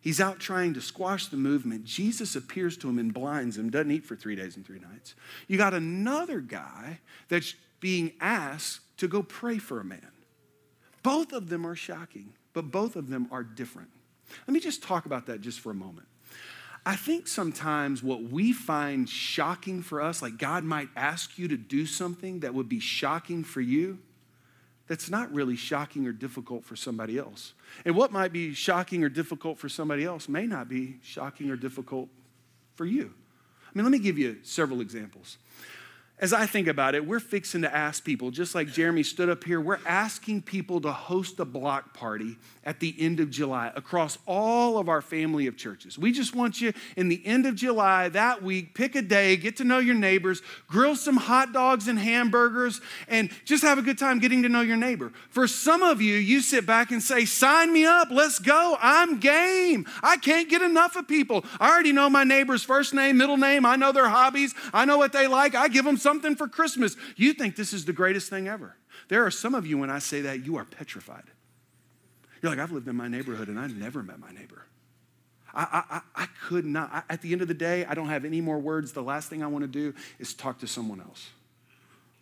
He's 0.00 0.20
out 0.20 0.38
trying 0.38 0.72
to 0.74 0.80
squash 0.80 1.26
the 1.26 1.36
movement. 1.36 1.84
Jesus 1.84 2.36
appears 2.36 2.76
to 2.78 2.88
him 2.88 2.98
and 2.98 3.12
blinds 3.12 3.58
him, 3.58 3.70
doesn't 3.70 3.90
eat 3.90 4.06
for 4.06 4.16
three 4.16 4.36
days 4.36 4.56
and 4.56 4.64
three 4.64 4.78
nights. 4.78 5.14
You 5.48 5.58
got 5.58 5.74
another 5.74 6.40
guy 6.40 7.00
that's 7.28 7.54
being 7.80 8.12
asked 8.20 8.80
to 8.98 9.08
go 9.08 9.22
pray 9.22 9.58
for 9.58 9.80
a 9.80 9.84
man. 9.84 10.12
Both 11.02 11.32
of 11.32 11.48
them 11.48 11.66
are 11.66 11.76
shocking, 11.76 12.32
but 12.52 12.70
both 12.70 12.96
of 12.96 13.10
them 13.10 13.28
are 13.30 13.42
different. 13.42 13.90
Let 14.46 14.54
me 14.54 14.60
just 14.60 14.82
talk 14.82 15.06
about 15.06 15.26
that 15.26 15.40
just 15.40 15.60
for 15.60 15.70
a 15.70 15.74
moment. 15.74 16.06
I 16.88 16.94
think 16.94 17.26
sometimes 17.26 18.00
what 18.00 18.22
we 18.22 18.52
find 18.52 19.08
shocking 19.08 19.82
for 19.82 20.00
us, 20.00 20.22
like 20.22 20.38
God 20.38 20.62
might 20.62 20.88
ask 20.94 21.36
you 21.36 21.48
to 21.48 21.56
do 21.56 21.84
something 21.84 22.40
that 22.40 22.54
would 22.54 22.68
be 22.68 22.78
shocking 22.78 23.42
for 23.42 23.60
you, 23.60 23.98
that's 24.86 25.10
not 25.10 25.32
really 25.34 25.56
shocking 25.56 26.06
or 26.06 26.12
difficult 26.12 26.64
for 26.64 26.76
somebody 26.76 27.18
else. 27.18 27.54
And 27.84 27.96
what 27.96 28.12
might 28.12 28.32
be 28.32 28.54
shocking 28.54 29.02
or 29.02 29.08
difficult 29.08 29.58
for 29.58 29.68
somebody 29.68 30.04
else 30.04 30.28
may 30.28 30.46
not 30.46 30.68
be 30.68 30.98
shocking 31.02 31.50
or 31.50 31.56
difficult 31.56 32.08
for 32.76 32.86
you. 32.86 33.12
I 33.66 33.70
mean, 33.74 33.84
let 33.84 33.90
me 33.90 33.98
give 33.98 34.16
you 34.16 34.36
several 34.44 34.80
examples 34.80 35.38
as 36.18 36.32
I 36.32 36.46
think 36.46 36.66
about 36.66 36.94
it, 36.94 37.06
we're 37.06 37.20
fixing 37.20 37.60
to 37.60 37.74
ask 37.74 38.02
people, 38.02 38.30
just 38.30 38.54
like 38.54 38.68
Jeremy 38.68 39.02
stood 39.02 39.28
up 39.28 39.44
here, 39.44 39.60
we're 39.60 39.80
asking 39.84 40.42
people 40.42 40.80
to 40.80 40.90
host 40.90 41.38
a 41.40 41.44
block 41.44 41.92
party 41.92 42.38
at 42.64 42.80
the 42.80 42.94
end 42.98 43.20
of 43.20 43.28
July 43.28 43.70
across 43.76 44.16
all 44.26 44.78
of 44.78 44.88
our 44.88 45.02
family 45.02 45.46
of 45.46 45.58
churches. 45.58 45.98
We 45.98 46.12
just 46.12 46.34
want 46.34 46.58
you 46.58 46.72
in 46.96 47.10
the 47.10 47.24
end 47.26 47.44
of 47.44 47.54
July 47.54 48.08
that 48.08 48.42
week, 48.42 48.74
pick 48.74 48.96
a 48.96 49.02
day, 49.02 49.36
get 49.36 49.58
to 49.58 49.64
know 49.64 49.78
your 49.78 49.94
neighbors, 49.94 50.40
grill 50.66 50.96
some 50.96 51.18
hot 51.18 51.52
dogs 51.52 51.86
and 51.86 51.98
hamburgers, 51.98 52.80
and 53.08 53.30
just 53.44 53.62
have 53.62 53.76
a 53.76 53.82
good 53.82 53.98
time 53.98 54.18
getting 54.18 54.42
to 54.42 54.48
know 54.48 54.62
your 54.62 54.78
neighbor. 54.78 55.12
For 55.28 55.46
some 55.46 55.82
of 55.82 56.00
you, 56.00 56.14
you 56.14 56.40
sit 56.40 56.64
back 56.64 56.90
and 56.90 57.02
say, 57.02 57.26
Sign 57.26 57.72
me 57.72 57.84
up, 57.84 58.08
let's 58.10 58.38
go. 58.38 58.78
I'm 58.80 59.18
game. 59.18 59.86
I 60.02 60.16
can't 60.16 60.48
get 60.48 60.62
enough 60.62 60.96
of 60.96 61.06
people. 61.06 61.44
I 61.60 61.70
already 61.70 61.92
know 61.92 62.08
my 62.08 62.24
neighbor's 62.24 62.64
first 62.64 62.94
name, 62.94 63.18
middle 63.18 63.36
name, 63.36 63.66
I 63.66 63.76
know 63.76 63.92
their 63.92 64.08
hobbies, 64.08 64.54
I 64.72 64.86
know 64.86 64.96
what 64.96 65.12
they 65.12 65.26
like, 65.26 65.54
I 65.54 65.68
give 65.68 65.84
them 65.84 65.98
something 66.06 66.36
for 66.36 66.46
Christmas. 66.46 66.96
You 67.16 67.32
think 67.32 67.56
this 67.56 67.72
is 67.72 67.84
the 67.84 67.92
greatest 67.92 68.30
thing 68.30 68.46
ever. 68.46 68.76
There 69.08 69.26
are 69.26 69.30
some 69.30 69.56
of 69.56 69.66
you, 69.66 69.76
when 69.76 69.90
I 69.90 69.98
say 69.98 70.20
that, 70.20 70.46
you 70.46 70.56
are 70.56 70.64
petrified. 70.64 71.24
You're 72.40 72.50
like, 72.50 72.60
I've 72.60 72.70
lived 72.70 72.86
in 72.86 72.94
my 72.94 73.08
neighborhood 73.08 73.48
and 73.48 73.58
I've 73.58 73.76
never 73.76 74.04
met 74.04 74.20
my 74.20 74.30
neighbor. 74.30 74.62
I, 75.52 75.82
I, 75.90 76.00
I 76.14 76.26
could 76.46 76.64
not. 76.64 76.92
I, 76.92 77.02
at 77.10 77.22
the 77.22 77.32
end 77.32 77.42
of 77.42 77.48
the 77.48 77.54
day, 77.54 77.84
I 77.86 77.94
don't 77.94 78.08
have 78.08 78.24
any 78.24 78.40
more 78.40 78.60
words. 78.60 78.92
The 78.92 79.02
last 79.02 79.28
thing 79.28 79.42
I 79.42 79.48
want 79.48 79.62
to 79.62 79.68
do 79.68 79.94
is 80.20 80.32
talk 80.32 80.60
to 80.60 80.68
someone 80.68 81.00
else. 81.00 81.30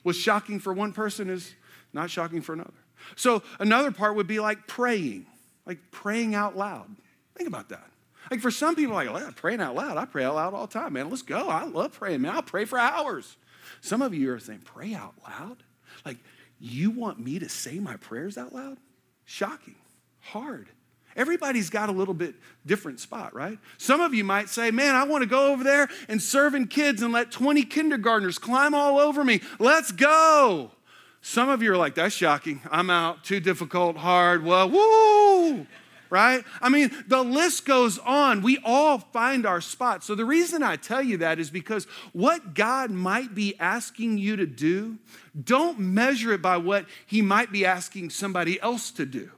What's 0.02 0.18
shocking 0.18 0.60
for 0.60 0.72
one 0.72 0.92
person 0.92 1.28
is 1.28 1.52
not 1.92 2.08
shocking 2.08 2.40
for 2.40 2.54
another. 2.54 2.72
So 3.16 3.42
another 3.58 3.90
part 3.90 4.16
would 4.16 4.26
be 4.26 4.40
like 4.40 4.66
praying, 4.66 5.26
like 5.66 5.78
praying 5.90 6.34
out 6.34 6.56
loud. 6.56 6.88
Think 7.36 7.48
about 7.48 7.68
that. 7.68 7.90
Like 8.30 8.40
for 8.40 8.50
some 8.50 8.76
people, 8.76 8.94
like 8.94 9.36
praying 9.36 9.60
out 9.60 9.74
loud. 9.74 9.98
I 9.98 10.06
pray 10.06 10.24
out 10.24 10.36
loud 10.36 10.54
all 10.54 10.66
the 10.66 10.72
time, 10.72 10.94
man. 10.94 11.10
Let's 11.10 11.22
go. 11.22 11.48
I 11.50 11.64
love 11.64 11.92
praying, 11.92 12.22
man. 12.22 12.34
I'll 12.34 12.42
pray 12.42 12.64
for 12.64 12.78
hours. 12.78 13.36
Some 13.80 14.02
of 14.02 14.14
you 14.14 14.32
are 14.32 14.38
saying, 14.38 14.62
pray 14.64 14.94
out 14.94 15.14
loud? 15.28 15.62
Like, 16.04 16.18
you 16.58 16.90
want 16.90 17.18
me 17.18 17.38
to 17.38 17.48
say 17.48 17.78
my 17.78 17.96
prayers 17.96 18.38
out 18.38 18.54
loud? 18.54 18.78
Shocking, 19.24 19.76
hard. 20.20 20.68
Everybody's 21.16 21.70
got 21.70 21.88
a 21.88 21.92
little 21.92 22.14
bit 22.14 22.34
different 22.66 22.98
spot, 22.98 23.34
right? 23.34 23.58
Some 23.78 24.00
of 24.00 24.14
you 24.14 24.24
might 24.24 24.48
say, 24.48 24.70
Man, 24.70 24.94
I 24.96 25.04
want 25.04 25.22
to 25.22 25.28
go 25.28 25.52
over 25.52 25.62
there 25.62 25.88
and 26.08 26.20
serving 26.20 26.66
kids 26.68 27.02
and 27.02 27.12
let 27.12 27.30
20 27.30 27.62
kindergartners 27.64 28.38
climb 28.38 28.74
all 28.74 28.98
over 28.98 29.24
me. 29.24 29.40
Let's 29.60 29.92
go. 29.92 30.72
Some 31.20 31.48
of 31.48 31.62
you 31.62 31.72
are 31.72 31.76
like, 31.76 31.94
That's 31.94 32.14
shocking. 32.14 32.62
I'm 32.68 32.90
out. 32.90 33.22
Too 33.22 33.38
difficult, 33.38 33.96
hard. 33.96 34.44
Well, 34.44 34.68
woo 34.68 35.66
right? 36.14 36.44
I 36.62 36.68
mean, 36.68 36.92
the 37.08 37.24
list 37.24 37.66
goes 37.66 37.98
on. 37.98 38.40
We 38.40 38.58
all 38.64 38.98
find 38.98 39.44
our 39.44 39.60
spot. 39.60 40.04
So 40.04 40.14
the 40.14 40.24
reason 40.24 40.62
I 40.62 40.76
tell 40.76 41.02
you 41.02 41.16
that 41.16 41.40
is 41.40 41.50
because 41.50 41.86
what 42.12 42.54
God 42.54 42.92
might 42.92 43.34
be 43.34 43.58
asking 43.58 44.18
you 44.18 44.36
to 44.36 44.46
do, 44.46 44.96
don't 45.42 45.80
measure 45.80 46.32
it 46.32 46.40
by 46.40 46.56
what 46.56 46.86
He 47.04 47.20
might 47.20 47.50
be 47.50 47.66
asking 47.66 48.10
somebody 48.10 48.60
else 48.60 48.92
to 48.92 49.04
do. 49.04 49.28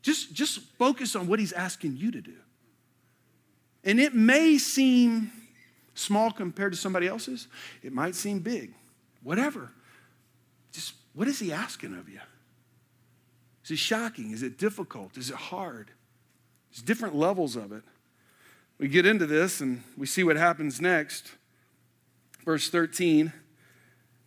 Just, 0.00 0.32
just 0.32 0.60
focus 0.78 1.14
on 1.14 1.26
what 1.26 1.40
He's 1.40 1.52
asking 1.52 1.98
you 1.98 2.10
to 2.10 2.22
do. 2.22 2.36
And 3.84 4.00
it 4.00 4.14
may 4.14 4.56
seem 4.56 5.30
small 5.94 6.30
compared 6.30 6.72
to 6.72 6.78
somebody 6.78 7.06
else's, 7.06 7.48
it 7.82 7.92
might 7.92 8.14
seem 8.14 8.38
big. 8.38 8.72
Whatever. 9.22 9.72
Just 10.72 10.94
what 11.12 11.28
is 11.28 11.38
He 11.38 11.52
asking 11.52 11.92
of 11.98 12.08
you? 12.08 12.20
Is 13.66 13.72
it 13.72 13.78
shocking? 13.78 14.30
Is 14.30 14.44
it 14.44 14.58
difficult? 14.58 15.18
Is 15.18 15.28
it 15.28 15.34
hard? 15.34 15.90
There's 16.70 16.82
different 16.82 17.16
levels 17.16 17.56
of 17.56 17.72
it. 17.72 17.82
We 18.78 18.86
get 18.86 19.04
into 19.06 19.26
this 19.26 19.60
and 19.60 19.82
we 19.96 20.06
see 20.06 20.22
what 20.22 20.36
happens 20.36 20.80
next. 20.80 21.32
Verse 22.44 22.70
13 22.70 23.32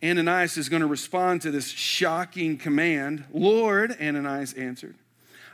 Ananias 0.04 0.58
is 0.58 0.68
going 0.68 0.80
to 0.80 0.86
respond 0.86 1.40
to 1.42 1.50
this 1.50 1.68
shocking 1.68 2.58
command. 2.58 3.24
Lord, 3.32 3.96
Ananias 3.98 4.52
answered, 4.52 4.96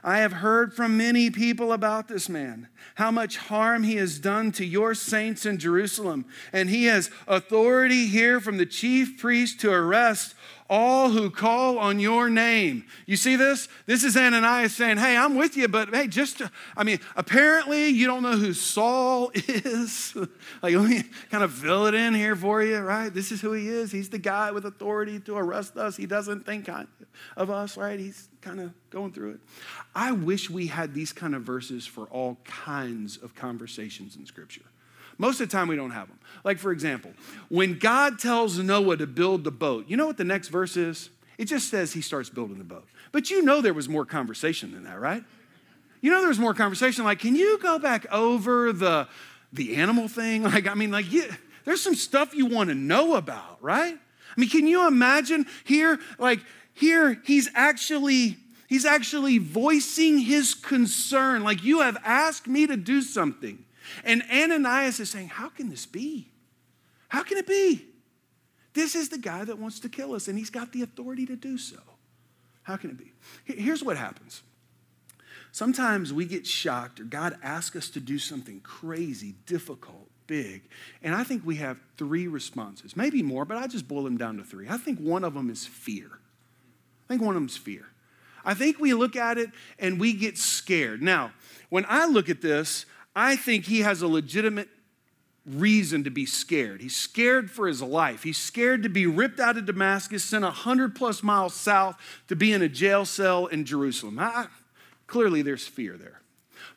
I 0.02 0.18
have 0.18 0.34
heard 0.34 0.74
from 0.74 0.96
many 0.96 1.30
people 1.30 1.72
about 1.72 2.08
this 2.08 2.28
man, 2.28 2.68
how 2.96 3.12
much 3.12 3.36
harm 3.36 3.82
he 3.84 3.96
has 3.96 4.18
done 4.18 4.52
to 4.52 4.64
your 4.64 4.94
saints 4.94 5.46
in 5.46 5.58
Jerusalem. 5.58 6.26
And 6.52 6.70
he 6.70 6.84
has 6.84 7.10
authority 7.26 8.06
here 8.06 8.40
from 8.40 8.56
the 8.56 8.66
chief 8.66 9.18
priest 9.18 9.60
to 9.60 9.72
arrest 9.72 10.34
all 10.68 11.10
who 11.10 11.30
call 11.30 11.78
on 11.78 12.00
your 12.00 12.28
name. 12.28 12.84
You 13.06 13.16
see 13.16 13.36
this? 13.36 13.68
This 13.86 14.04
is 14.04 14.16
Ananias 14.16 14.74
saying, 14.74 14.98
Hey, 14.98 15.16
I'm 15.16 15.36
with 15.36 15.56
you, 15.56 15.68
but 15.68 15.94
hey, 15.94 16.06
just, 16.08 16.42
I 16.76 16.84
mean, 16.84 17.00
apparently 17.14 17.88
you 17.88 18.06
don't 18.06 18.22
know 18.22 18.36
who 18.36 18.52
Saul 18.52 19.30
is. 19.34 20.14
like, 20.62 20.74
let 20.74 20.90
me 20.90 21.04
kind 21.30 21.44
of 21.44 21.52
fill 21.52 21.86
it 21.86 21.94
in 21.94 22.14
here 22.14 22.36
for 22.36 22.62
you, 22.62 22.78
right? 22.78 23.12
This 23.12 23.32
is 23.32 23.40
who 23.40 23.52
he 23.52 23.68
is. 23.68 23.92
He's 23.92 24.08
the 24.08 24.18
guy 24.18 24.50
with 24.50 24.64
authority 24.64 25.20
to 25.20 25.36
arrest 25.36 25.76
us. 25.76 25.96
He 25.96 26.06
doesn't 26.06 26.46
think 26.46 26.68
of 27.36 27.50
us, 27.50 27.76
right? 27.76 27.98
He's 27.98 28.28
kind 28.40 28.60
of 28.60 28.72
going 28.90 29.12
through 29.12 29.32
it. 29.32 29.40
I 29.94 30.12
wish 30.12 30.50
we 30.50 30.66
had 30.66 30.94
these 30.94 31.12
kind 31.12 31.34
of 31.34 31.42
verses 31.42 31.86
for 31.86 32.06
all 32.06 32.38
kinds 32.44 33.16
of 33.16 33.34
conversations 33.34 34.16
in 34.16 34.26
Scripture. 34.26 34.62
Most 35.18 35.40
of 35.40 35.48
the 35.48 35.56
time, 35.56 35.68
we 35.68 35.76
don't 35.76 35.90
have 35.90 36.08
them. 36.08 36.18
Like, 36.44 36.58
for 36.58 36.72
example, 36.72 37.12
when 37.48 37.78
God 37.78 38.18
tells 38.18 38.58
Noah 38.58 38.96
to 38.98 39.06
build 39.06 39.44
the 39.44 39.50
boat, 39.50 39.86
you 39.88 39.96
know 39.96 40.06
what 40.06 40.16
the 40.16 40.24
next 40.24 40.48
verse 40.48 40.76
is? 40.76 41.10
It 41.38 41.46
just 41.46 41.68
says 41.68 41.92
he 41.92 42.00
starts 42.00 42.28
building 42.28 42.58
the 42.58 42.64
boat. 42.64 42.86
But 43.12 43.30
you 43.30 43.42
know 43.42 43.60
there 43.60 43.74
was 43.74 43.88
more 43.88 44.04
conversation 44.04 44.72
than 44.72 44.84
that, 44.84 45.00
right? 45.00 45.24
You 46.00 46.10
know 46.10 46.20
there 46.20 46.28
was 46.28 46.38
more 46.38 46.54
conversation. 46.54 47.04
Like, 47.04 47.18
can 47.18 47.34
you 47.34 47.58
go 47.58 47.78
back 47.78 48.06
over 48.12 48.72
the, 48.72 49.08
the 49.52 49.76
animal 49.76 50.08
thing? 50.08 50.42
Like, 50.56 50.66
I 50.66 50.74
mean, 50.74 50.90
like, 50.90 51.06
there's 51.64 51.82
some 51.82 51.94
stuff 51.94 52.34
you 52.34 52.46
want 52.46 52.68
to 52.68 52.74
know 52.74 53.14
about, 53.16 53.62
right? 53.62 53.94
I 53.94 54.40
mean, 54.40 54.50
can 54.50 54.66
you 54.66 54.86
imagine 54.86 55.46
here, 55.64 55.98
like, 56.18 56.40
here 56.76 57.20
he's 57.24 57.48
actually 57.54 58.36
he's 58.68 58.84
actually 58.84 59.38
voicing 59.38 60.18
his 60.18 60.54
concern 60.54 61.42
like 61.42 61.64
you 61.64 61.80
have 61.80 61.96
asked 62.04 62.46
me 62.46 62.66
to 62.66 62.76
do 62.76 63.00
something 63.00 63.64
and 64.04 64.22
Ananias 64.30 65.00
is 65.00 65.10
saying, 65.10 65.28
How 65.28 65.48
can 65.48 65.70
this 65.70 65.86
be? 65.86 66.28
How 67.08 67.22
can 67.22 67.38
it 67.38 67.46
be? 67.46 67.86
This 68.74 68.94
is 68.94 69.08
the 69.08 69.18
guy 69.18 69.44
that 69.44 69.58
wants 69.58 69.80
to 69.80 69.88
kill 69.88 70.14
us, 70.14 70.28
and 70.28 70.38
he's 70.38 70.50
got 70.50 70.72
the 70.72 70.82
authority 70.82 71.24
to 71.26 71.36
do 71.36 71.56
so. 71.56 71.78
How 72.62 72.76
can 72.76 72.90
it 72.90 72.98
be? 72.98 73.12
Here's 73.44 73.82
what 73.82 73.96
happens. 73.96 74.42
Sometimes 75.52 76.12
we 76.12 76.26
get 76.26 76.46
shocked, 76.46 77.00
or 77.00 77.04
God 77.04 77.38
asks 77.42 77.76
us 77.76 77.88
to 77.90 78.00
do 78.00 78.18
something 78.18 78.60
crazy, 78.60 79.34
difficult, 79.46 80.10
big. 80.26 80.68
And 81.02 81.14
I 81.14 81.24
think 81.24 81.46
we 81.46 81.56
have 81.56 81.78
three 81.96 82.26
responses, 82.26 82.96
maybe 82.96 83.22
more, 83.22 83.46
but 83.46 83.56
I 83.56 83.66
just 83.66 83.88
boil 83.88 84.02
them 84.02 84.18
down 84.18 84.36
to 84.36 84.44
three. 84.44 84.68
I 84.68 84.76
think 84.76 84.98
one 84.98 85.24
of 85.24 85.32
them 85.32 85.48
is 85.48 85.64
fear. 85.64 86.18
I 87.04 87.08
think 87.08 87.22
one 87.22 87.30
of 87.30 87.40
them 87.40 87.48
is 87.48 87.56
fear. 87.56 87.86
I 88.44 88.54
think 88.54 88.78
we 88.78 88.94
look 88.94 89.16
at 89.16 89.38
it 89.38 89.50
and 89.78 89.98
we 89.98 90.12
get 90.12 90.36
scared. 90.36 91.02
Now, 91.02 91.32
when 91.70 91.86
I 91.88 92.06
look 92.06 92.28
at 92.28 92.42
this, 92.42 92.84
I 93.16 93.34
think 93.34 93.64
he 93.64 93.80
has 93.80 94.02
a 94.02 94.08
legitimate 94.08 94.68
reason 95.46 96.04
to 96.04 96.10
be 96.10 96.26
scared. 96.26 96.82
He's 96.82 96.94
scared 96.94 97.50
for 97.50 97.66
his 97.66 97.80
life. 97.80 98.24
He's 98.24 98.36
scared 98.36 98.82
to 98.82 98.90
be 98.90 99.06
ripped 99.06 99.40
out 99.40 99.56
of 99.56 99.64
Damascus, 99.64 100.22
sent 100.22 100.44
100 100.44 100.94
plus 100.94 101.22
miles 101.22 101.54
south 101.54 101.96
to 102.28 102.36
be 102.36 102.52
in 102.52 102.60
a 102.60 102.68
jail 102.68 103.06
cell 103.06 103.46
in 103.46 103.64
Jerusalem. 103.64 104.18
I, 104.18 104.48
clearly, 105.06 105.40
there's 105.40 105.66
fear 105.66 105.96
there. 105.96 106.20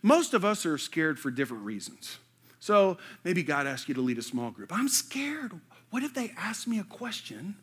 Most 0.02 0.34
of 0.34 0.46
us 0.46 0.66
are 0.66 0.78
scared 0.78 1.20
for 1.20 1.30
different 1.30 1.66
reasons. 1.66 2.20
So 2.60 2.98
maybe 3.26 3.44
God 3.44 3.68
asked 3.68 3.90
you 3.90 3.96
to 3.96 4.02
lead 4.02 4.18
a 4.18 4.24
small 4.24 4.52
group. 4.52 4.72
I'm 4.72 4.88
scared. 4.88 5.52
What 5.90 6.04
if 6.04 6.14
they 6.14 6.32
ask 6.38 6.68
me 6.68 6.80
a 6.80 6.84
question 6.84 7.56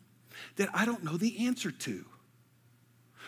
that 0.57 0.69
I 0.73 0.85
don't 0.85 1.03
know 1.03 1.17
the 1.17 1.47
answer 1.47 1.71
to? 1.71 2.05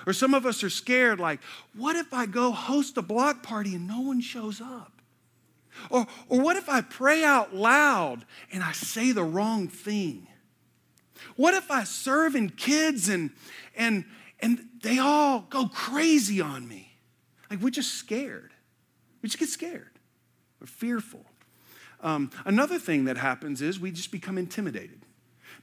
Or 0.06 0.14
some 0.14 0.34
of 0.34 0.46
us 0.46 0.64
are 0.64 0.70
scared, 0.70 1.20
like, 1.20 1.40
what 1.76 1.96
if 1.96 2.14
I 2.14 2.26
go 2.26 2.52
host 2.52 2.98
a 2.98 3.02
block 3.02 3.42
party 3.42 3.74
and 3.76 3.88
no 3.88 4.02
one 4.02 4.22
shows 4.22 4.62
up? 4.62 4.99
Or, 5.90 6.08
or 6.28 6.42
what 6.42 6.58
if 6.58 6.70
I 6.70 6.82
pray 6.82 7.24
out 7.24 7.56
loud 7.56 8.26
and 8.52 8.64
I 8.64 8.72
say 8.72 9.12
the 9.12 9.24
wrong 9.24 9.68
thing? 9.68 10.28
What 11.36 11.54
if 11.54 11.70
I 11.72 11.84
serve 11.84 12.36
in 12.36 12.50
kids 12.50 13.10
and, 13.10 13.32
and, 13.76 14.06
and 14.40 14.68
they 14.82 15.00
all 15.00 15.46
go 15.50 15.68
crazy 15.68 16.42
on 16.42 16.68
me? 16.68 16.94
Like 17.50 17.62
we're 17.62 17.70
just 17.70 17.96
scared. 17.96 18.54
We 19.22 19.28
just 19.28 19.40
get 19.40 19.50
scared. 19.50 20.00
We're 20.60 20.68
fearful. 20.68 21.26
Um, 22.02 22.32
another 22.46 22.80
thing 22.80 23.06
that 23.06 23.18
happens 23.18 23.62
is 23.62 23.80
we 23.80 23.92
just 23.92 24.12
become 24.12 24.38
intimidated. 24.38 25.06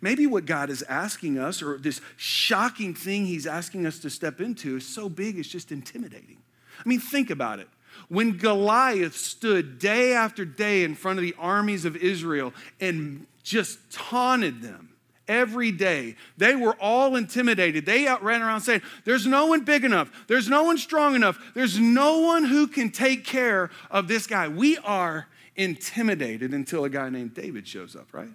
Maybe 0.01 0.27
what 0.27 0.45
God 0.45 0.69
is 0.69 0.83
asking 0.83 1.39
us, 1.39 1.63
or 1.63 1.79
this 1.79 2.03
shocking 2.17 2.95
thing 2.95 3.25
He's 3.25 3.47
asking 3.47 3.87
us 3.87 3.99
to 4.01 4.11
step 4.11 4.41
into, 4.41 4.77
is 4.77 4.87
so 4.87 5.09
big 5.09 5.39
it's 5.39 5.49
just 5.49 5.73
intimidating. 5.73 6.43
I 6.79 6.87
mean, 6.87 7.01
think 7.01 7.31
about 7.31 7.61
it. 7.61 7.69
When 8.09 8.37
Goliath 8.37 9.17
stood 9.17 9.79
day 9.79 10.13
after 10.15 10.45
day 10.45 10.85
in 10.85 10.95
front 10.95 11.19
of 11.19 11.23
the 11.23 11.35
armies 11.39 11.85
of 11.85 11.97
Israel 11.97 12.53
and 12.81 13.27
just 13.43 13.79
taunted 13.91 14.63
them 14.63 14.91
every 15.29 15.73
day. 15.73 16.17
They 16.37 16.55
were 16.55 16.75
all 16.81 17.17
intimidated. 17.17 17.87
They 17.87 18.07
ran 18.21 18.43
around 18.43 18.61
saying, 18.63 18.83
There's 19.05 19.27
no 19.27 19.47
one 19.47 19.65
big 19.65 19.85
enough. 19.85 20.11
There's 20.27 20.49
no 20.49 20.65
one 20.65 20.79
strong 20.79 21.15
enough. 21.15 21.39
There's 21.55 21.79
no 21.79 22.21
one 22.21 22.45
who 22.45 22.67
can 22.67 22.91
take 22.91 23.25
care 23.25 23.71
of 23.91 24.09
this 24.09 24.27
guy. 24.27 24.49
We 24.49 24.77
are 24.79 25.27
intimidated 25.57 26.53
until 26.53 26.85
a 26.85 26.91
guy 26.91 27.09
named 27.09 27.35
David 27.35 27.67
shows 27.67 27.97
up, 27.97 28.13
right? 28.13 28.29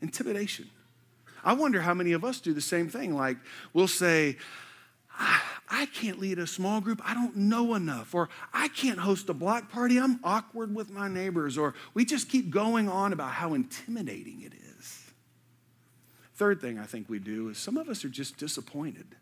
Intimidation. 0.00 0.70
I 1.42 1.54
wonder 1.54 1.80
how 1.80 1.94
many 1.94 2.12
of 2.12 2.24
us 2.24 2.40
do 2.40 2.52
the 2.52 2.60
same 2.60 2.88
thing. 2.88 3.14
Like, 3.14 3.38
we'll 3.72 3.88
say, 3.88 4.36
Ah, 5.22 5.60
I 5.68 5.86
can't 5.86 6.18
lead 6.18 6.38
a 6.38 6.46
small 6.46 6.80
group. 6.80 7.02
I 7.04 7.12
don't 7.12 7.36
know 7.36 7.74
enough. 7.74 8.14
Or 8.14 8.30
I 8.54 8.68
can't 8.68 8.98
host 8.98 9.28
a 9.28 9.34
block 9.34 9.70
party. 9.70 9.98
I'm 9.98 10.18
awkward 10.24 10.74
with 10.74 10.90
my 10.90 11.08
neighbors. 11.08 11.58
Or 11.58 11.74
we 11.92 12.06
just 12.06 12.30
keep 12.30 12.50
going 12.50 12.88
on 12.88 13.12
about 13.12 13.32
how 13.32 13.52
intimidating 13.52 14.40
it 14.40 14.54
is. 14.54 15.02
Third 16.34 16.62
thing 16.62 16.78
I 16.78 16.86
think 16.86 17.10
we 17.10 17.18
do 17.18 17.50
is 17.50 17.58
some 17.58 17.76
of 17.76 17.90
us 17.90 18.02
are 18.02 18.08
just 18.08 18.38
disappointed. 18.38 19.14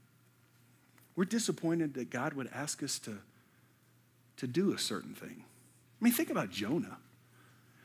We're 1.16 1.24
disappointed 1.24 1.94
that 1.94 2.10
God 2.10 2.34
would 2.34 2.48
ask 2.54 2.80
us 2.80 3.00
to, 3.00 3.18
to 4.36 4.46
do 4.46 4.72
a 4.72 4.78
certain 4.78 5.14
thing. 5.14 5.42
I 6.00 6.04
mean, 6.04 6.12
think 6.12 6.30
about 6.30 6.50
Jonah. 6.50 6.98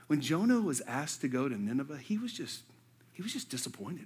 When 0.06 0.22
Jonah 0.22 0.62
was 0.62 0.82
asked 0.82 1.22
to 1.22 1.28
go 1.28 1.50
to 1.50 1.60
Nineveh, 1.60 1.98
he 1.98 2.20
was 2.20 2.32
just, 2.32 2.62
he 3.12 3.24
was 3.24 3.34
just 3.34 3.50
disappointed. 3.50 4.06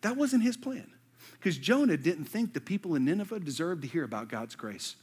That 0.00 0.16
wasn't 0.16 0.42
his 0.42 0.56
plan. 0.56 0.90
Because 1.32 1.58
Jonah 1.58 1.96
didn't 1.96 2.24
think 2.24 2.52
the 2.52 2.60
people 2.60 2.94
in 2.94 3.04
Nineveh 3.04 3.40
deserved 3.40 3.82
to 3.82 3.88
hear 3.88 4.04
about 4.04 4.28
God's 4.28 4.54
grace. 4.54 4.96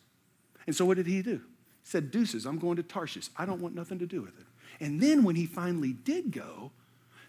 And 0.66 0.76
so 0.76 0.86
what 0.86 0.98
did 0.98 1.08
he 1.08 1.22
do? 1.22 1.38
He 1.38 1.90
said, 1.90 2.12
Deuces, 2.12 2.46
I'm 2.46 2.60
going 2.60 2.78
to 2.78 2.84
Tarshish. 2.84 3.30
I 3.38 3.46
don't 3.46 3.62
want 3.62 3.76
nothing 3.76 4.00
to 4.00 4.06
do 4.06 4.22
with 4.22 4.38
it. 4.40 4.46
And 4.80 5.02
then 5.02 5.24
when 5.24 5.36
he 5.36 5.46
finally 5.46 5.94
did 5.94 6.32
go, 6.32 6.72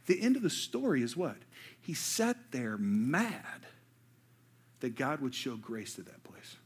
the 0.07 0.21
end 0.21 0.37
of 0.37 0.43
the 0.43 0.51
story 0.51 1.03
is 1.03 1.17
what? 1.17 1.37
He 1.81 1.95
sat 1.95 2.37
there 2.51 2.77
mad 2.79 3.67
that 4.81 4.97
God 4.97 5.21
would 5.21 5.35
show 5.35 5.57
grace 5.57 5.95
to 5.95 6.03
that 6.03 6.23
place. 6.25 6.57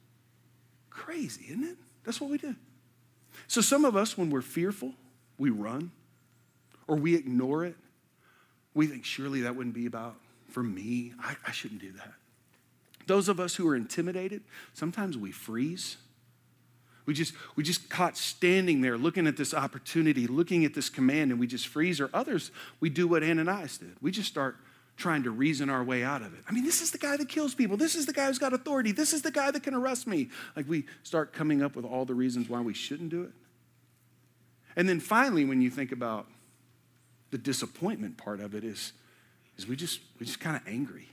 Crazy, 0.91 1.47
isn't 1.49 1.65
it? 1.65 1.77
That's 2.05 2.21
what 2.21 2.31
we 2.31 2.39
do. 2.39 2.55
So 3.47 3.61
some 3.61 3.85
of 3.85 3.97
us, 3.97 4.19
when 4.19 4.31
we're 4.31 4.43
fearful, 4.43 4.93
we 5.39 5.51
run 5.51 5.93
or 6.87 6.97
we 6.97 7.15
ignore 7.15 7.65
it. 7.65 7.77
We 8.75 8.87
think, 8.87 9.05
surely 9.05 9.43
that 9.43 9.55
wouldn't 9.55 9.75
be 9.75 9.87
about 9.87 10.17
for 10.51 10.63
me. 10.63 11.13
I, 11.21 11.37
I 11.47 11.53
shouldn't 11.53 11.81
do 11.81 11.93
that. 11.93 12.13
Those 13.09 13.29
of 13.29 13.41
us 13.41 13.57
who 13.57 13.67
are 13.67 13.75
intimidated, 13.75 14.43
sometimes 14.75 15.17
we 15.17 15.33
freeze. 15.33 15.97
We 17.07 17.15
just, 17.15 17.33
we 17.57 17.65
just 17.65 17.89
caught 17.89 18.19
standing 18.19 18.83
there 18.83 18.99
looking 18.99 19.27
at 19.27 19.39
this 19.39 19.55
opportunity, 19.55 20.27
looking 20.27 20.67
at 20.67 20.75
this 20.75 20.91
command, 20.91 21.31
and 21.31 21.41
we 21.41 21.47
just 21.47 21.69
freeze. 21.69 22.01
Or 22.03 22.11
others, 22.13 22.51
we 22.81 22.91
do 22.91 23.09
what 23.09 23.23
Ananias 23.23 23.79
did. 23.79 23.97
We 24.03 24.11
just 24.11 24.29
start 24.29 24.57
trying 24.99 25.23
to 25.23 25.31
reason 25.31 25.71
our 25.71 25.83
way 25.83 26.05
out 26.05 26.21
of 26.21 26.35
it. 26.35 26.41
I 26.47 26.53
mean, 26.53 26.65
this 26.65 26.83
is 26.83 26.91
the 26.91 26.99
guy 26.99 27.17
that 27.17 27.31
kills 27.31 27.55
people. 27.55 27.79
This 27.79 27.95
is 27.95 28.05
the 28.05 28.13
guy 28.13 28.27
who's 28.27 28.39
got 28.39 28.53
authority. 28.53 28.93
This 28.93 29.15
is 29.15 29.23
the 29.23 29.31
guy 29.31 29.51
that 29.53 29.63
can 29.63 29.73
arrest 29.73 30.07
me. 30.07 30.29
Like 30.55 30.69
we 30.69 30.85
start 31.03 31.33
coming 31.33 31.63
up 31.63 31.77
with 31.77 31.87
all 31.87 32.05
the 32.05 32.15
reasons 32.15 32.51
why 32.51 32.61
we 32.61 32.75
shouldn't 32.75 33.09
do 33.09 33.23
it. 33.23 33.33
And 34.77 34.87
then 34.87 35.01
finally, 35.01 35.47
when 35.47 35.63
you 35.63 35.71
think 35.71 35.93
about 35.93 36.27
the 37.31 37.39
disappointment 37.39 38.19
part 38.19 38.41
of 38.41 38.55
it, 38.55 38.65
is, 38.65 38.93
is 39.57 39.67
we 39.67 39.77
just 39.77 40.01
we 40.21 40.27
just 40.27 40.41
kind 40.41 40.57
of 40.57 40.63
angry. 40.69 41.09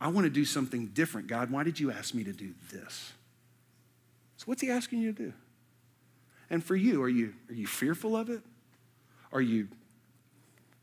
I 0.00 0.08
want 0.08 0.24
to 0.24 0.30
do 0.30 0.44
something 0.44 0.88
different. 0.88 1.26
God, 1.26 1.50
why 1.50 1.62
did 1.62 1.80
you 1.80 1.90
ask 1.90 2.14
me 2.14 2.24
to 2.24 2.32
do 2.32 2.52
this? 2.70 3.12
So 4.36 4.44
what's 4.44 4.60
he 4.60 4.70
asking 4.70 5.00
you 5.00 5.12
to 5.12 5.22
do? 5.24 5.32
And 6.50 6.62
for 6.62 6.76
you, 6.76 7.02
are 7.02 7.08
you 7.08 7.34
are 7.48 7.54
you 7.54 7.66
fearful 7.66 8.16
of 8.16 8.30
it? 8.30 8.42
Are 9.32 9.40
you 9.40 9.68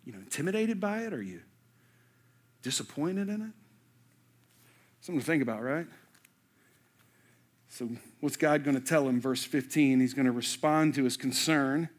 you 0.04 0.14
know 0.14 0.20
intimidated 0.20 0.80
by 0.80 1.02
it? 1.02 1.14
Are 1.14 1.22
you 1.22 1.42
disappointed 2.62 3.30
in 3.30 3.42
it? 3.42 3.52
Something 5.02 5.20
to 5.20 5.26
think 5.26 5.44
about, 5.44 5.62
right? 5.62 5.88
So 7.70 7.90
what's 8.20 8.38
God 8.38 8.64
going 8.64 8.76
to 8.76 8.86
tell 8.86 9.08
him 9.08 9.20
verse 9.20 9.44
15? 9.44 10.00
He's 10.00 10.14
going 10.14 10.26
to 10.26 10.32
respond 10.32 10.96
to 10.96 11.04
his 11.04 11.18
concern. 11.18 11.90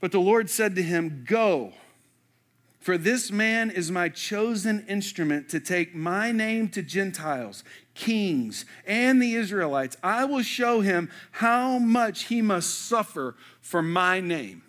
But 0.00 0.12
the 0.12 0.20
Lord 0.20 0.50
said 0.50 0.74
to 0.76 0.82
him, 0.82 1.24
"Go, 1.26 1.72
for 2.84 2.98
this 2.98 3.32
man 3.32 3.70
is 3.70 3.90
my 3.90 4.10
chosen 4.10 4.84
instrument 4.86 5.48
to 5.48 5.58
take 5.58 5.94
my 5.94 6.30
name 6.32 6.68
to 6.68 6.82
Gentiles, 6.82 7.64
kings, 7.94 8.66
and 8.86 9.22
the 9.22 9.36
Israelites. 9.36 9.96
I 10.02 10.26
will 10.26 10.42
show 10.42 10.82
him 10.82 11.10
how 11.30 11.78
much 11.78 12.24
he 12.24 12.42
must 12.42 12.78
suffer 12.86 13.36
for 13.62 13.80
my 13.80 14.20
name. 14.20 14.64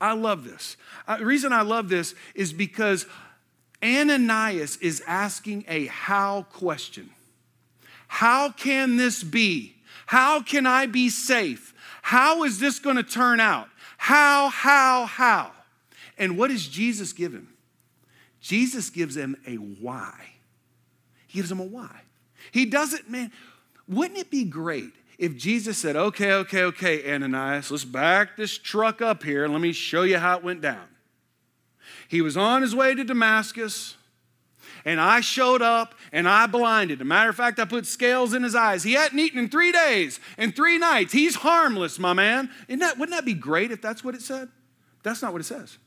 I 0.00 0.14
love 0.14 0.44
this. 0.44 0.78
Uh, 1.06 1.18
the 1.18 1.26
reason 1.26 1.52
I 1.52 1.60
love 1.60 1.90
this 1.90 2.14
is 2.34 2.54
because 2.54 3.04
Ananias 3.84 4.78
is 4.78 5.02
asking 5.06 5.66
a 5.68 5.88
how 5.88 6.44
question. 6.44 7.10
How 8.08 8.52
can 8.52 8.96
this 8.96 9.22
be? 9.22 9.74
How 10.06 10.40
can 10.40 10.66
I 10.66 10.86
be 10.86 11.10
safe? 11.10 11.74
How 12.00 12.44
is 12.44 12.58
this 12.58 12.78
going 12.78 12.96
to 12.96 13.02
turn 13.02 13.38
out? 13.38 13.68
How, 13.98 14.48
how, 14.48 15.04
how? 15.04 15.52
And 16.18 16.36
what 16.36 16.48
does 16.48 16.66
Jesus 16.68 17.12
give 17.12 17.32
him? 17.32 17.48
Jesus 18.40 18.90
gives 18.90 19.16
him 19.16 19.36
a 19.46 19.54
why. 19.54 20.32
He 21.26 21.38
gives 21.38 21.50
him 21.50 21.60
a 21.60 21.64
why. 21.64 22.02
He 22.50 22.66
doesn't, 22.66 23.08
man, 23.08 23.30
wouldn't 23.88 24.18
it 24.18 24.30
be 24.30 24.44
great 24.44 24.92
if 25.18 25.36
Jesus 25.36 25.78
said, 25.78 25.94
okay, 25.94 26.32
okay, 26.32 26.64
okay, 26.64 27.14
Ananias, 27.14 27.70
let's 27.70 27.84
back 27.84 28.36
this 28.36 28.58
truck 28.58 29.00
up 29.00 29.22
here 29.22 29.44
and 29.44 29.52
let 29.52 29.62
me 29.62 29.72
show 29.72 30.02
you 30.02 30.18
how 30.18 30.36
it 30.38 30.44
went 30.44 30.60
down. 30.60 30.86
He 32.08 32.20
was 32.20 32.36
on 32.36 32.62
his 32.62 32.74
way 32.74 32.94
to 32.94 33.04
Damascus 33.04 33.96
and 34.84 35.00
I 35.00 35.20
showed 35.20 35.62
up 35.62 35.94
and 36.10 36.28
I 36.28 36.46
blinded. 36.46 36.98
As 36.98 37.02
a 37.02 37.04
matter 37.04 37.30
of 37.30 37.36
fact, 37.36 37.60
I 37.60 37.64
put 37.64 37.86
scales 37.86 38.34
in 38.34 38.42
his 38.42 38.54
eyes. 38.54 38.82
He 38.82 38.94
hadn't 38.94 39.18
eaten 39.18 39.38
in 39.38 39.48
three 39.48 39.72
days 39.72 40.18
and 40.36 40.54
three 40.54 40.78
nights. 40.78 41.12
He's 41.12 41.36
harmless, 41.36 41.98
my 41.98 42.12
man. 42.12 42.50
That, 42.68 42.98
wouldn't 42.98 43.16
that 43.16 43.24
be 43.24 43.34
great 43.34 43.70
if 43.70 43.80
that's 43.80 44.02
what 44.02 44.14
it 44.14 44.22
said? 44.22 44.48
That's 45.02 45.22
not 45.22 45.32
what 45.32 45.40
it 45.40 45.44
says. 45.44 45.78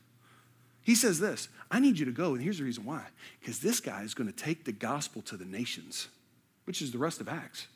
He 0.86 0.94
says 0.94 1.18
this 1.18 1.48
I 1.68 1.80
need 1.80 1.98
you 1.98 2.04
to 2.04 2.12
go, 2.12 2.34
and 2.34 2.42
here's 2.42 2.58
the 2.58 2.64
reason 2.64 2.84
why. 2.84 3.02
Because 3.40 3.58
this 3.58 3.80
guy 3.80 4.02
is 4.02 4.14
going 4.14 4.32
to 4.32 4.36
take 4.36 4.64
the 4.64 4.72
gospel 4.72 5.20
to 5.22 5.36
the 5.36 5.44
nations, 5.44 6.06
which 6.64 6.80
is 6.80 6.92
the 6.92 6.98
rest 6.98 7.20
of 7.20 7.28
Acts. 7.28 7.66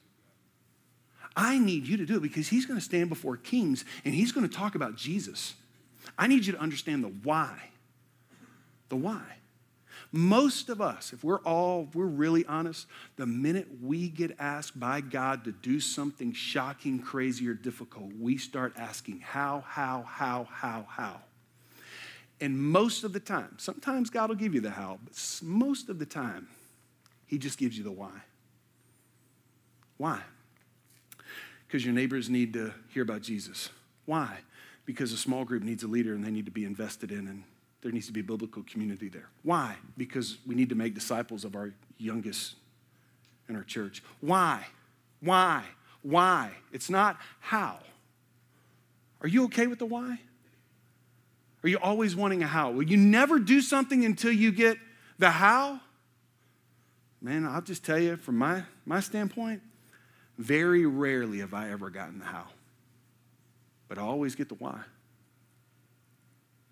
I 1.34 1.58
need 1.58 1.88
you 1.88 1.96
to 1.96 2.06
do 2.06 2.18
it 2.18 2.22
because 2.22 2.48
he's 2.48 2.66
going 2.66 2.78
to 2.78 2.84
stand 2.84 3.08
before 3.08 3.36
kings 3.36 3.84
and 4.04 4.14
he's 4.14 4.30
going 4.30 4.48
to 4.48 4.56
talk 4.56 4.76
about 4.76 4.94
Jesus. 4.94 5.54
I 6.16 6.28
need 6.28 6.46
you 6.46 6.52
to 6.52 6.60
understand 6.60 7.02
the 7.02 7.08
why. 7.08 7.70
The 8.90 8.96
why. 8.96 9.22
Most 10.12 10.68
of 10.68 10.80
us, 10.80 11.12
if 11.12 11.24
we're 11.24 11.40
all, 11.40 11.86
if 11.88 11.96
we're 11.96 12.06
really 12.06 12.44
honest, 12.46 12.86
the 13.16 13.26
minute 13.26 13.66
we 13.82 14.08
get 14.08 14.36
asked 14.38 14.78
by 14.78 15.00
God 15.00 15.44
to 15.44 15.52
do 15.52 15.80
something 15.80 16.32
shocking, 16.32 17.00
crazy, 17.00 17.48
or 17.48 17.54
difficult, 17.54 18.12
we 18.20 18.36
start 18.36 18.72
asking 18.76 19.20
how, 19.20 19.64
how, 19.66 20.04
how, 20.06 20.46
how, 20.50 20.86
how. 20.88 21.20
And 22.40 22.58
most 22.58 23.04
of 23.04 23.12
the 23.12 23.20
time, 23.20 23.56
sometimes 23.58 24.08
God 24.08 24.30
will 24.30 24.36
give 24.36 24.54
you 24.54 24.60
the 24.60 24.70
how, 24.70 24.98
but 25.04 25.40
most 25.42 25.88
of 25.88 25.98
the 25.98 26.06
time, 26.06 26.48
He 27.26 27.38
just 27.38 27.58
gives 27.58 27.76
you 27.76 27.84
the 27.84 27.92
why. 27.92 28.22
Why? 29.98 30.20
Because 31.66 31.84
your 31.84 31.94
neighbors 31.94 32.30
need 32.30 32.54
to 32.54 32.72
hear 32.88 33.02
about 33.02 33.20
Jesus. 33.20 33.68
Why? 34.06 34.38
Because 34.86 35.12
a 35.12 35.16
small 35.16 35.44
group 35.44 35.62
needs 35.62 35.82
a 35.82 35.86
leader 35.86 36.14
and 36.14 36.24
they 36.24 36.30
need 36.30 36.46
to 36.46 36.50
be 36.50 36.64
invested 36.64 37.12
in, 37.12 37.28
and 37.28 37.44
there 37.82 37.92
needs 37.92 38.06
to 38.06 38.12
be 38.12 38.20
a 38.20 38.24
biblical 38.24 38.62
community 38.62 39.08
there. 39.08 39.28
Why? 39.42 39.76
Because 39.96 40.38
we 40.46 40.54
need 40.54 40.70
to 40.70 40.74
make 40.74 40.94
disciples 40.94 41.44
of 41.44 41.54
our 41.54 41.72
youngest 41.98 42.54
in 43.48 43.56
our 43.56 43.64
church. 43.64 44.02
Why? 44.20 44.66
Why? 45.20 45.64
Why? 46.02 46.52
It's 46.72 46.88
not 46.88 47.18
how. 47.40 47.78
Are 49.20 49.28
you 49.28 49.44
okay 49.44 49.66
with 49.66 49.78
the 49.78 49.86
why? 49.86 50.20
Are 51.62 51.68
you 51.68 51.78
always 51.78 52.16
wanting 52.16 52.42
a 52.42 52.46
how? 52.46 52.70
Will 52.70 52.84
you 52.84 52.96
never 52.96 53.38
do 53.38 53.60
something 53.60 54.04
until 54.04 54.32
you 54.32 54.50
get 54.50 54.78
the 55.18 55.30
how? 55.30 55.80
Man, 57.20 57.46
I'll 57.46 57.60
just 57.60 57.84
tell 57.84 57.98
you 57.98 58.16
from 58.16 58.38
my, 58.38 58.62
my 58.86 59.00
standpoint, 59.00 59.60
very 60.38 60.86
rarely 60.86 61.40
have 61.40 61.52
I 61.52 61.70
ever 61.70 61.90
gotten 61.90 62.18
the 62.18 62.24
how. 62.24 62.46
But 63.88 63.98
I 63.98 64.02
always 64.02 64.34
get 64.34 64.48
the 64.48 64.54
why. 64.54 64.80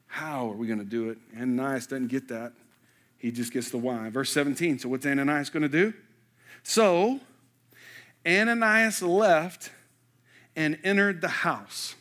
How 0.06 0.50
are 0.50 0.54
we 0.54 0.66
going 0.66 0.78
to 0.78 0.84
do 0.84 1.10
it? 1.10 1.18
Ananias 1.36 1.86
doesn't 1.86 2.08
get 2.08 2.28
that. 2.28 2.52
He 3.18 3.30
just 3.30 3.52
gets 3.52 3.70
the 3.70 3.78
why. 3.78 4.08
Verse 4.08 4.32
17. 4.32 4.78
So, 4.78 4.88
what's 4.88 5.04
Ananias 5.04 5.50
going 5.50 5.64
to 5.64 5.68
do? 5.68 5.92
So, 6.62 7.20
Ananias 8.26 9.02
left 9.02 9.70
and 10.56 10.78
entered 10.82 11.20
the 11.20 11.28
house. 11.28 11.94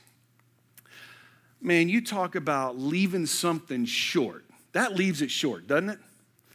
Man, 1.68 1.90
you 1.90 2.00
talk 2.00 2.36
about 2.36 2.80
leaving 2.80 3.26
something 3.26 3.84
short. 3.84 4.46
That 4.72 4.96
leaves 4.96 5.22
it 5.22 5.30
short, 5.30 5.68
doesn't 5.68 5.90
it? 5.90 6.00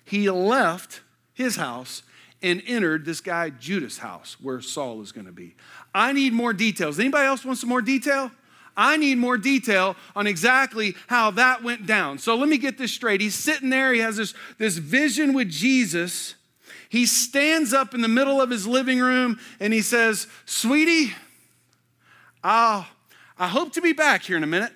He 0.06 0.30
left 0.30 1.02
his 1.34 1.56
house 1.56 2.02
and 2.42 2.62
entered 2.66 3.04
this 3.04 3.20
guy 3.20 3.50
Judas' 3.50 3.98
house 3.98 4.38
where 4.40 4.62
Saul 4.62 5.02
is 5.02 5.12
going 5.12 5.26
to 5.26 5.32
be. 5.32 5.54
I 5.94 6.14
need 6.14 6.32
more 6.32 6.54
details. 6.54 6.98
Anybody 6.98 7.26
else 7.26 7.44
want 7.44 7.58
some 7.58 7.68
more 7.68 7.82
detail? 7.82 8.30
I 8.74 8.96
need 8.96 9.18
more 9.18 9.36
detail 9.36 9.96
on 10.16 10.26
exactly 10.26 10.94
how 11.08 11.30
that 11.32 11.62
went 11.62 11.84
down. 11.86 12.16
So 12.16 12.34
let 12.34 12.48
me 12.48 12.56
get 12.56 12.78
this 12.78 12.90
straight. 12.90 13.20
He's 13.20 13.34
sitting 13.34 13.68
there, 13.68 13.92
he 13.92 14.00
has 14.00 14.16
this, 14.16 14.32
this 14.56 14.78
vision 14.78 15.34
with 15.34 15.50
Jesus. 15.50 16.36
He 16.88 17.04
stands 17.04 17.74
up 17.74 17.92
in 17.92 18.00
the 18.00 18.08
middle 18.08 18.40
of 18.40 18.48
his 18.48 18.66
living 18.66 18.98
room 18.98 19.38
and 19.60 19.74
he 19.74 19.82
says, 19.82 20.26
Sweetie, 20.46 21.12
I'll, 22.42 22.86
I 23.38 23.48
hope 23.48 23.74
to 23.74 23.82
be 23.82 23.92
back 23.92 24.22
here 24.22 24.38
in 24.38 24.42
a 24.42 24.46
minute. 24.46 24.72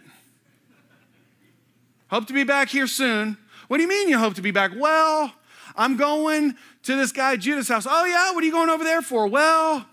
Hope 2.09 2.27
to 2.27 2.33
be 2.33 2.45
back 2.45 2.69
here 2.69 2.87
soon. 2.87 3.37
What 3.69 3.79
do 3.79 3.83
you 3.83 3.89
mean 3.89 4.09
you 4.09 4.19
hope 4.19 4.35
to 4.35 4.43
be 4.43 4.53
back? 4.53 4.73
Well, 4.77 5.33
I'm 5.77 5.97
going 5.97 6.55
to 6.85 6.97
this 6.97 7.11
guy 7.13 7.37
Judas' 7.37 7.69
house. 7.69 7.87
Oh, 7.89 8.05
yeah, 8.05 8.33
what 8.33 8.43
are 8.43 8.47
you 8.47 8.53
going 8.53 8.71
over 8.71 8.85
there 8.85 9.03
for? 9.03 9.27
Well, 9.27 9.85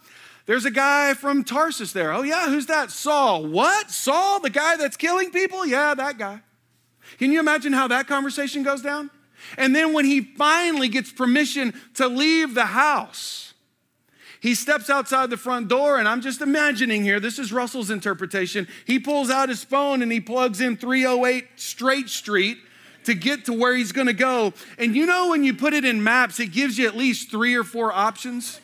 there's 0.46 0.66
a 0.66 0.72
guy 0.72 1.16
from 1.16 1.44
Tarsus 1.44 1.92
there. 1.92 2.14
Oh, 2.14 2.22
yeah, 2.22 2.50
who's 2.50 2.68
that? 2.68 2.92
Saul. 2.92 3.48
What? 3.48 3.90
Saul, 3.90 4.40
the 4.40 4.50
guy 4.50 4.76
that's 4.76 4.98
killing 4.98 5.32
people? 5.32 5.66
Yeah, 5.66 5.96
that 5.96 6.18
guy. 6.18 6.42
Can 7.18 7.32
you 7.32 7.40
imagine 7.40 7.74
how 7.74 7.88
that 7.88 8.08
conversation 8.08 8.62
goes 8.62 8.82
down? 8.82 9.10
And 9.58 9.76
then 9.76 9.94
when 9.94 10.06
he 10.06 10.22
finally 10.22 10.90
gets 10.90 11.12
permission 11.12 11.74
to 11.96 12.08
leave 12.08 12.54
the 12.54 12.66
house, 12.66 13.53
he 14.44 14.56
steps 14.56 14.90
outside 14.90 15.30
the 15.30 15.38
front 15.38 15.70
door, 15.70 15.98
and 15.98 16.06
I'm 16.06 16.20
just 16.20 16.42
imagining 16.42 17.02
here, 17.02 17.22
this 17.22 17.40
is 17.40 17.54
Russell's 17.54 17.90
interpretation. 17.90 18.68
He 18.84 19.00
pulls 19.00 19.30
out 19.30 19.48
his 19.48 19.64
phone 19.64 20.02
and 20.02 20.12
he 20.12 20.20
plugs 20.20 20.60
in 20.60 20.76
308 20.76 21.46
Straight 21.56 22.10
Street 22.10 22.58
to 23.06 23.14
get 23.14 23.46
to 23.46 23.54
where 23.54 23.74
he's 23.74 23.94
gonna 23.94 24.12
go. 24.12 24.52
And 24.78 24.98
you 24.98 25.06
know, 25.06 25.30
when 25.30 25.46
you 25.46 25.54
put 25.54 25.74
it 25.74 25.86
in 25.86 26.04
maps, 26.04 26.42
it 26.42 26.48
gives 26.48 26.78
you 26.78 26.86
at 26.86 26.98
least 26.98 27.32
three 27.32 27.56
or 27.56 27.64
four 27.64 27.94
options. 27.94 28.60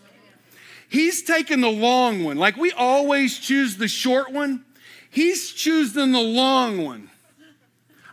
He's 0.90 1.24
taken 1.24 1.62
the 1.62 1.72
long 1.72 2.26
one. 2.26 2.36
Like 2.36 2.58
we 2.58 2.74
always 2.74 3.40
choose 3.40 3.78
the 3.78 3.88
short 3.88 4.34
one, 4.34 4.66
he's 5.10 5.50
choosing 5.50 6.12
the 6.12 6.20
long 6.20 6.84
one. 6.84 7.09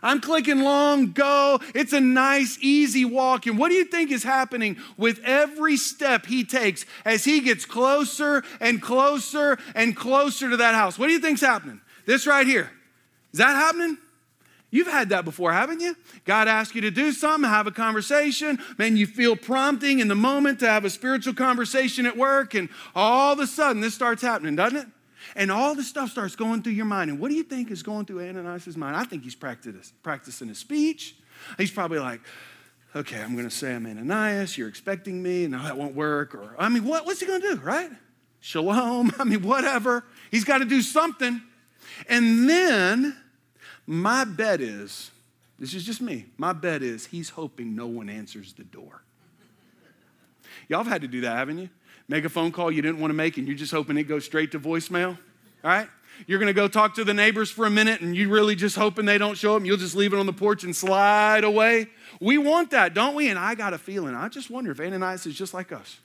I'm 0.01 0.21
clicking 0.21 0.61
long, 0.61 1.11
go. 1.11 1.59
It's 1.73 1.93
a 1.93 1.99
nice, 1.99 2.57
easy 2.61 3.05
walk. 3.05 3.47
And 3.47 3.57
what 3.57 3.69
do 3.69 3.75
you 3.75 3.85
think 3.85 4.11
is 4.11 4.23
happening 4.23 4.77
with 4.95 5.19
every 5.23 5.77
step 5.77 6.25
he 6.25 6.43
takes 6.43 6.85
as 7.05 7.25
he 7.25 7.39
gets 7.41 7.65
closer 7.65 8.43
and 8.59 8.81
closer 8.81 9.57
and 9.75 9.95
closer 9.95 10.49
to 10.49 10.57
that 10.57 10.75
house? 10.75 10.99
What 10.99 11.07
do 11.07 11.13
you 11.13 11.19
think's 11.19 11.41
happening? 11.41 11.81
This 12.05 12.27
right 12.27 12.45
here. 12.45 12.71
Is 13.33 13.39
that 13.39 13.55
happening? 13.55 13.97
You've 14.69 14.87
had 14.87 15.09
that 15.09 15.23
before, 15.23 15.53
haven't 15.53 15.79
you? 15.79 15.95
God 16.25 16.47
asks 16.47 16.75
you 16.75 16.81
to 16.81 16.91
do 16.91 17.13
something, 17.13 17.49
have 17.49 17.67
a 17.67 17.71
conversation, 17.71 18.59
man, 18.77 18.97
you 18.97 19.07
feel 19.07 19.35
prompting 19.37 19.99
in 19.99 20.09
the 20.09 20.15
moment 20.15 20.59
to 20.59 20.67
have 20.67 20.83
a 20.83 20.89
spiritual 20.89 21.33
conversation 21.33 22.05
at 22.05 22.17
work, 22.17 22.53
and 22.53 22.67
all 22.93 23.33
of 23.33 23.39
a 23.39 23.47
sudden 23.47 23.81
this 23.81 23.93
starts 23.93 24.21
happening, 24.21 24.57
doesn't 24.57 24.77
it? 24.77 24.87
And 25.37 25.51
all 25.51 25.75
the 25.75 25.83
stuff 25.83 26.09
starts 26.09 26.35
going 26.35 26.63
through 26.63 26.73
your 26.73 26.85
mind. 26.85 27.11
And 27.11 27.19
what 27.19 27.29
do 27.29 27.35
you 27.35 27.43
think 27.43 27.69
is 27.69 27.83
going 27.83 28.05
through 28.05 28.27
Ananias' 28.27 28.75
mind? 28.75 28.95
I 28.95 29.03
think 29.03 29.23
he's 29.23 29.35
practicing 29.35 30.47
his 30.47 30.57
speech. 30.57 31.15
He's 31.59 31.69
probably 31.69 31.99
like, 31.99 32.21
okay, 32.95 33.21
I'm 33.21 33.33
going 33.33 33.47
to 33.47 33.55
say 33.55 33.75
I'm 33.75 33.85
Ananias, 33.85 34.57
you're 34.57 34.67
expecting 34.67 35.21
me, 35.21 35.45
no, 35.45 35.61
that 35.61 35.77
won't 35.77 35.93
work. 35.93 36.33
Or, 36.33 36.55
I 36.57 36.69
mean, 36.69 36.83
what, 36.83 37.05
what's 37.05 37.19
he 37.19 37.27
going 37.27 37.41
to 37.41 37.55
do, 37.55 37.61
right? 37.61 37.91
Shalom, 38.39 39.13
I 39.19 39.23
mean, 39.25 39.43
whatever. 39.43 40.03
He's 40.31 40.43
got 40.43 40.57
to 40.57 40.65
do 40.65 40.81
something. 40.81 41.39
And 42.09 42.49
then 42.49 43.15
my 43.85 44.23
bet 44.25 44.59
is, 44.59 45.11
this 45.59 45.75
is 45.75 45.83
just 45.83 46.01
me, 46.01 46.25
my 46.37 46.51
bet 46.51 46.81
is 46.81 47.05
he's 47.05 47.29
hoping 47.29 47.75
no 47.75 47.85
one 47.85 48.09
answers 48.09 48.53
the 48.53 48.63
door. 48.63 49.03
Y'all 50.67 50.83
have 50.83 50.91
had 50.91 51.01
to 51.03 51.07
do 51.07 51.21
that, 51.21 51.37
haven't 51.37 51.59
you? 51.59 51.69
Make 52.07 52.25
a 52.25 52.29
phone 52.29 52.51
call 52.51 52.71
you 52.71 52.81
didn't 52.81 52.99
want 52.99 53.11
to 53.11 53.15
make 53.15 53.37
and 53.37 53.47
you're 53.47 53.57
just 53.57 53.71
hoping 53.71 53.97
it 53.97 54.03
goes 54.03 54.25
straight 54.25 54.51
to 54.53 54.59
voicemail, 54.59 55.17
right? 55.67 55.89
You're 56.25 56.39
gonna 56.39 56.53
go 56.53 56.67
talk 56.67 56.95
to 56.95 57.03
the 57.03 57.13
neighbors 57.13 57.51
for 57.51 57.65
a 57.65 57.69
minute 57.69 58.01
and 58.01 58.15
you 58.15 58.29
really 58.29 58.55
just 58.55 58.75
hoping 58.75 59.05
they 59.05 59.17
don't 59.17 59.37
show 59.37 59.53
up 59.53 59.57
and 59.57 59.67
you'll 59.67 59.77
just 59.77 59.95
leave 59.95 60.13
it 60.13 60.19
on 60.19 60.25
the 60.25 60.33
porch 60.33 60.63
and 60.63 60.75
slide 60.75 61.43
away. 61.43 61.87
We 62.19 62.37
want 62.37 62.71
that, 62.71 62.93
don't 62.93 63.13
we? 63.15 63.29
And 63.29 63.37
I 63.37 63.53
got 63.53 63.73
a 63.73 63.77
feeling, 63.77 64.15
I 64.15 64.29
just 64.29 64.49
wonder 64.49 64.71
if 64.71 64.79
Ananias 64.79 65.25
is 65.25 65.35
just 65.35 65.53
like 65.53 65.71
us. 65.71 65.99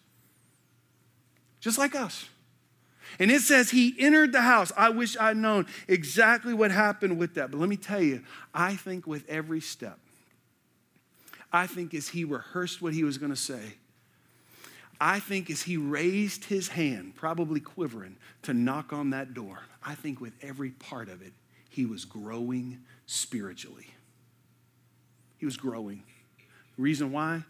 Just 1.61 1.79
like 1.79 1.95
us. 1.95 2.29
And 3.19 3.31
it 3.31 3.43
says 3.43 3.71
he 3.71 3.95
entered 3.99 4.33
the 4.33 4.41
house. 4.41 4.73
I 4.77 4.91
wish 4.91 5.17
I'd 5.17 5.37
known 5.37 5.67
exactly 5.87 6.55
what 6.55 6.71
happened 6.71 7.19
with 7.19 7.35
that. 7.35 7.51
But 7.51 7.61
let 7.61 7.69
me 7.69 7.77
tell 7.77 8.03
you, 8.03 8.23
I 8.55 8.75
think 8.75 9.07
with 9.07 9.29
every 9.29 9.61
step, 9.61 9.99
I 11.53 11.67
think 11.67 11.93
as 11.95 12.09
he 12.09 12.25
rehearsed 12.25 12.81
what 12.81 12.95
he 12.95 13.05
was 13.05 13.19
going 13.19 13.31
to 13.31 13.37
say, 13.37 13.75
I 15.05 15.19
think 15.19 15.51
as 15.51 15.63
he 15.63 15.77
raised 15.77 16.45
his 16.45 16.69
hand, 16.69 17.17
probably 17.17 17.59
quivering, 17.59 18.17
to 18.43 18.55
knock 18.55 18.93
on 18.93 19.11
that 19.11 19.35
door, 19.35 19.59
I 19.83 19.97
think 19.97 20.21
with 20.21 20.33
every 20.41 20.71
part 20.71 21.09
of 21.09 21.23
it, 21.23 21.33
he 21.69 21.87
was 21.87 22.05
growing 22.05 22.79
spiritually. 23.07 23.89
He 25.39 25.45
was 25.45 25.57
growing. 25.57 26.05
The 26.77 26.83
reason 26.83 27.11
why 27.11 27.43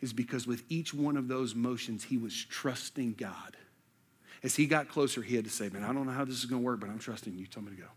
is 0.00 0.14
because 0.14 0.46
with 0.46 0.62
each 0.70 0.94
one 0.94 1.18
of 1.18 1.28
those 1.28 1.54
motions, 1.54 2.04
he 2.04 2.16
was 2.16 2.34
trusting 2.34 3.16
God 3.18 3.56
as 4.46 4.54
he 4.54 4.66
got 4.66 4.88
closer, 4.88 5.22
he 5.22 5.34
had 5.34 5.44
to 5.44 5.50
say, 5.50 5.68
Man, 5.68 5.82
I 5.82 5.92
don't 5.92 6.06
know 6.06 6.12
how 6.12 6.24
this 6.24 6.36
is 6.36 6.44
going 6.44 6.62
to 6.62 6.64
work, 6.64 6.80
but 6.80 6.88
I'm 6.88 7.00
trusting 7.00 7.36
you. 7.36 7.46
Tell 7.46 7.64
me 7.64 7.70
to 7.70 7.76
go. 7.76 7.88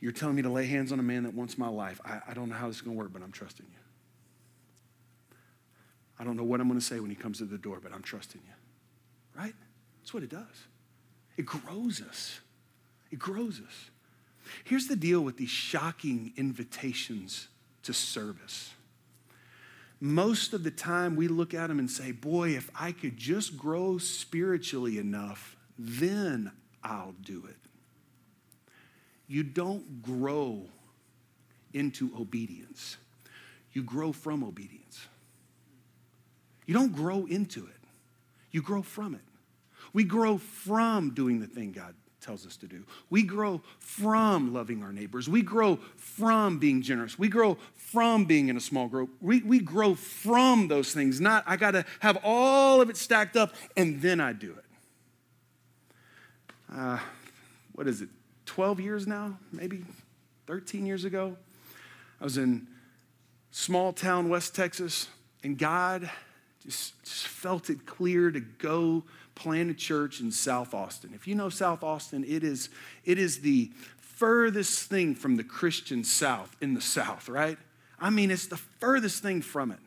You're 0.00 0.12
telling 0.12 0.36
me 0.36 0.42
to 0.42 0.48
lay 0.48 0.66
hands 0.66 0.92
on 0.92 1.00
a 1.00 1.02
man 1.02 1.24
that 1.24 1.34
wants 1.34 1.58
my 1.58 1.68
life. 1.68 2.00
I, 2.04 2.20
I 2.28 2.34
don't 2.34 2.48
know 2.48 2.54
how 2.54 2.68
this 2.68 2.76
is 2.76 2.82
going 2.82 2.96
to 2.96 2.98
work, 2.98 3.12
but 3.12 3.20
I'm 3.22 3.32
trusting 3.32 3.66
you. 3.68 3.78
I 6.18 6.24
don't 6.24 6.36
know 6.36 6.44
what 6.44 6.60
I'm 6.60 6.68
going 6.68 6.80
to 6.80 6.84
say 6.84 7.00
when 7.00 7.10
he 7.10 7.16
comes 7.16 7.38
to 7.38 7.44
the 7.44 7.58
door, 7.58 7.78
but 7.82 7.92
I'm 7.92 8.02
trusting 8.02 8.40
you. 8.44 9.40
Right? 9.40 9.54
That's 10.00 10.12
what 10.12 10.22
it 10.22 10.30
does. 10.30 10.66
It 11.36 11.46
grows 11.46 12.02
us. 12.02 12.40
It 13.10 13.18
grows 13.18 13.60
us. 13.60 13.90
Here's 14.64 14.88
the 14.88 14.96
deal 14.96 15.20
with 15.20 15.36
these 15.36 15.50
shocking 15.50 16.32
invitations 16.36 17.48
to 17.84 17.92
service 17.92 18.72
most 20.00 20.52
of 20.52 20.62
the 20.62 20.70
time 20.70 21.16
we 21.16 21.28
look 21.28 21.54
at 21.54 21.68
them 21.68 21.78
and 21.78 21.90
say, 21.90 22.12
Boy, 22.12 22.50
if 22.50 22.70
I 22.78 22.92
could 22.92 23.16
just 23.16 23.56
grow 23.56 23.98
spiritually 23.98 24.98
enough, 24.98 25.56
then 25.78 26.52
I'll 26.84 27.14
do 27.24 27.44
it. 27.48 27.56
You 29.26 29.42
don't 29.42 30.02
grow 30.02 30.62
into 31.74 32.10
obedience, 32.18 32.96
you 33.72 33.82
grow 33.82 34.12
from 34.12 34.42
obedience. 34.44 34.87
You 36.68 36.74
don't 36.74 36.94
grow 36.94 37.24
into 37.24 37.64
it, 37.64 37.88
you 38.52 38.60
grow 38.60 38.82
from 38.82 39.14
it. 39.14 39.22
We 39.94 40.04
grow 40.04 40.36
from 40.36 41.14
doing 41.14 41.40
the 41.40 41.46
thing 41.46 41.72
God 41.72 41.94
tells 42.20 42.46
us 42.46 42.58
to 42.58 42.66
do. 42.66 42.84
We 43.08 43.22
grow 43.22 43.62
from 43.78 44.52
loving 44.52 44.82
our 44.82 44.92
neighbors. 44.92 45.30
We 45.30 45.40
grow 45.40 45.76
from 45.96 46.58
being 46.58 46.82
generous. 46.82 47.18
We 47.18 47.28
grow 47.28 47.56
from 47.74 48.26
being 48.26 48.48
in 48.48 48.56
a 48.58 48.60
small 48.60 48.86
group. 48.86 49.08
We, 49.22 49.40
we 49.40 49.60
grow 49.60 49.94
from 49.94 50.68
those 50.68 50.92
things, 50.92 51.22
not 51.22 51.42
I 51.46 51.56
got 51.56 51.70
to 51.70 51.86
have 52.00 52.18
all 52.22 52.82
of 52.82 52.90
it 52.90 52.98
stacked 52.98 53.34
up 53.34 53.54
and 53.78 54.02
then 54.02 54.20
I 54.20 54.34
do 54.34 54.54
it. 54.54 54.64
Uh, 56.70 56.98
what 57.72 57.86
is 57.86 58.02
it, 58.02 58.10
12 58.44 58.78
years 58.80 59.06
now, 59.06 59.38
maybe 59.52 59.84
13 60.46 60.84
years 60.84 61.04
ago? 61.06 61.34
I 62.20 62.24
was 62.24 62.36
in 62.36 62.66
small 63.52 63.94
town 63.94 64.28
West 64.28 64.54
Texas, 64.54 65.08
and 65.42 65.56
God 65.56 66.10
just, 66.68 67.02
just 67.02 67.26
felt 67.26 67.70
it 67.70 67.86
clear 67.86 68.30
to 68.30 68.40
go 68.40 69.04
plant 69.34 69.70
a 69.70 69.74
church 69.74 70.20
in 70.20 70.30
South 70.30 70.74
Austin. 70.74 71.12
If 71.14 71.26
you 71.26 71.34
know 71.34 71.48
South 71.48 71.82
Austin, 71.82 72.24
it 72.26 72.44
is, 72.44 72.68
it 73.04 73.18
is 73.18 73.40
the 73.40 73.70
furthest 73.98 74.88
thing 74.88 75.14
from 75.14 75.36
the 75.36 75.44
Christian 75.44 76.04
South 76.04 76.56
in 76.60 76.74
the 76.74 76.80
South, 76.80 77.28
right? 77.28 77.56
I 78.00 78.10
mean, 78.10 78.30
it's 78.30 78.46
the 78.46 78.56
furthest 78.56 79.22
thing 79.22 79.42
from 79.42 79.70
it. 79.70 79.78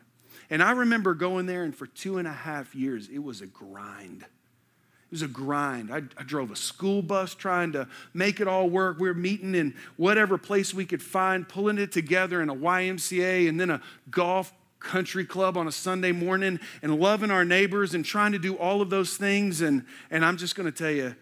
And 0.50 0.62
I 0.62 0.72
remember 0.72 1.14
going 1.14 1.46
there, 1.46 1.64
and 1.64 1.74
for 1.74 1.86
two 1.86 2.18
and 2.18 2.26
a 2.26 2.32
half 2.32 2.74
years, 2.74 3.08
it 3.08 3.20
was 3.20 3.40
a 3.40 3.46
grind. 3.46 4.22
It 4.22 5.10
was 5.10 5.22
a 5.22 5.28
grind. 5.28 5.92
I, 5.92 5.98
I, 6.18 6.24
drove 6.24 6.50
a 6.50 6.56
school 6.56 7.02
bus 7.02 7.34
trying 7.34 7.72
to 7.72 7.86
make 8.14 8.40
it 8.40 8.48
all 8.48 8.68
work. 8.68 8.98
We 8.98 9.08
were 9.08 9.14
meeting 9.14 9.54
in 9.54 9.74
whatever 9.96 10.38
place 10.38 10.74
we 10.74 10.86
could 10.86 11.02
find, 11.02 11.48
pulling 11.48 11.78
it 11.78 11.92
together 11.92 12.40
in 12.42 12.48
a 12.48 12.54
YMCA 12.54 13.48
and 13.48 13.60
then 13.60 13.70
a 13.70 13.82
golf 14.10 14.52
country 14.82 15.24
club 15.24 15.56
on 15.56 15.66
a 15.66 15.72
Sunday 15.72 16.12
morning 16.12 16.60
and 16.82 16.98
loving 16.98 17.30
our 17.30 17.44
neighbors 17.44 17.94
and 17.94 18.04
trying 18.04 18.32
to 18.32 18.38
do 18.38 18.56
all 18.56 18.82
of 18.82 18.90
those 18.90 19.16
things. 19.16 19.60
And, 19.60 19.84
and 20.10 20.24
I'm 20.24 20.36
just 20.36 20.54
going 20.54 20.70
to 20.70 20.76
tell 20.76 20.90
you, 20.90 21.14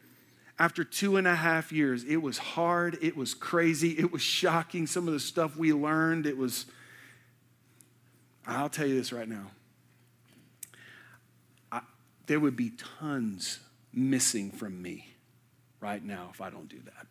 after 0.58 0.84
two 0.84 1.16
and 1.16 1.26
a 1.26 1.34
half 1.34 1.72
years, 1.72 2.04
it 2.04 2.18
was 2.18 2.36
hard, 2.36 2.98
it 3.00 3.16
was 3.16 3.32
crazy, 3.32 3.98
it 3.98 4.12
was 4.12 4.20
shocking. 4.20 4.86
Some 4.86 5.06
of 5.06 5.14
the 5.14 5.20
stuff 5.20 5.56
we 5.56 5.72
learned, 5.72 6.26
it 6.26 6.36
was, 6.36 6.66
I'll 8.46 8.68
tell 8.68 8.86
you 8.86 8.94
this 8.94 9.12
right 9.12 9.28
now. 9.28 9.50
I, 11.72 11.80
there 12.26 12.40
would 12.40 12.56
be 12.56 12.72
tons 12.98 13.60
missing 13.92 14.50
from 14.50 14.82
me 14.82 15.14
right 15.80 16.04
now 16.04 16.28
if 16.32 16.40
I 16.40 16.50
don't 16.50 16.68
do 16.68 16.78
that. 16.84 17.06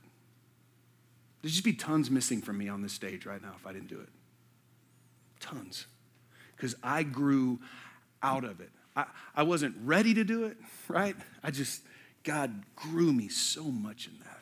There'd 1.42 1.52
just 1.52 1.64
be 1.64 1.74
tons 1.74 2.12
missing 2.12 2.42
from 2.42 2.58
me 2.58 2.70
on 2.70 2.82
this 2.82 2.94
stage 2.94 3.26
right 3.26 3.42
now 3.42 3.54
if 3.58 3.66
I 3.66 3.74
didn't 3.74 3.88
do 3.88 4.00
it. 4.00 4.10
Tons 5.40 5.88
because 6.60 6.76
I 6.84 7.04
grew 7.04 7.58
out 8.22 8.44
of 8.44 8.60
it. 8.60 8.70
I, 8.94 9.06
I 9.34 9.44
wasn't 9.44 9.78
ready 9.86 10.14
to 10.16 10.26
do 10.26 10.44
it, 10.44 10.58
right? 10.90 11.16
I 11.42 11.52
just, 11.52 11.82
God 12.24 12.64
grew 12.76 13.14
me 13.14 13.30
so 13.30 13.64
much 13.64 14.08
in 14.08 14.20
that. 14.20 14.42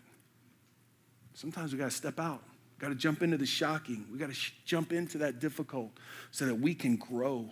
Sometimes 1.35 1.73
we 1.73 1.77
got 1.77 1.91
to 1.91 1.95
step 1.95 2.19
out. 2.19 2.41
Got 2.79 2.89
to 2.89 2.95
jump 2.95 3.21
into 3.21 3.37
the 3.37 3.45
shocking. 3.45 4.07
We 4.11 4.17
got 4.17 4.29
to 4.29 4.35
sh- 4.35 4.53
jump 4.65 4.91
into 4.91 5.19
that 5.19 5.39
difficult 5.39 5.91
so 6.31 6.45
that 6.47 6.55
we 6.55 6.73
can 6.73 6.95
grow. 6.95 7.49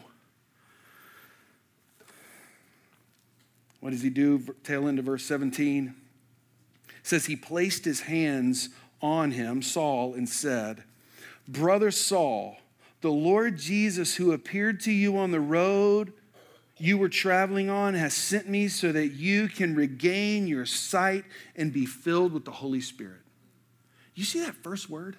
What 3.82 3.92
does 3.92 4.02
he 4.02 4.10
do? 4.10 4.44
Tail 4.64 4.88
end 4.88 4.98
of 4.98 5.06
verse 5.06 5.24
17. 5.26 5.94
It 6.88 6.94
says 7.04 7.28
he 7.28 7.36
placed 7.36 7.86
his 7.86 8.02
hands 8.02 8.70
on 9.00 9.30
him, 9.30 9.62
Saul, 9.62 10.16
and 10.16 10.28
said, 10.28 10.84
Brother 11.48 11.92
Saul, 11.92 12.58
the 13.06 13.12
Lord 13.12 13.56
Jesus, 13.56 14.16
who 14.16 14.32
appeared 14.32 14.80
to 14.82 14.92
you 14.92 15.16
on 15.20 15.30
the 15.30 15.40
road 15.40 16.12
you 16.78 16.98
were 16.98 17.08
traveling 17.08 17.70
on, 17.70 17.94
has 17.94 18.16
sent 18.16 18.50
me 18.50 18.68
so 18.68 18.92
that 18.92 19.10
you 19.10 19.48
can 19.48 19.76
regain 19.76 20.48
your 20.48 20.66
sight 20.66 21.24
and 21.56 21.72
be 21.72 21.86
filled 21.86 22.34
with 22.34 22.46
the 22.46 22.52
Holy 22.52 22.82
Spirit. 22.82 23.22
You 24.16 24.24
see 24.24 24.40
that 24.40 24.56
first 24.56 24.90
word? 24.90 25.18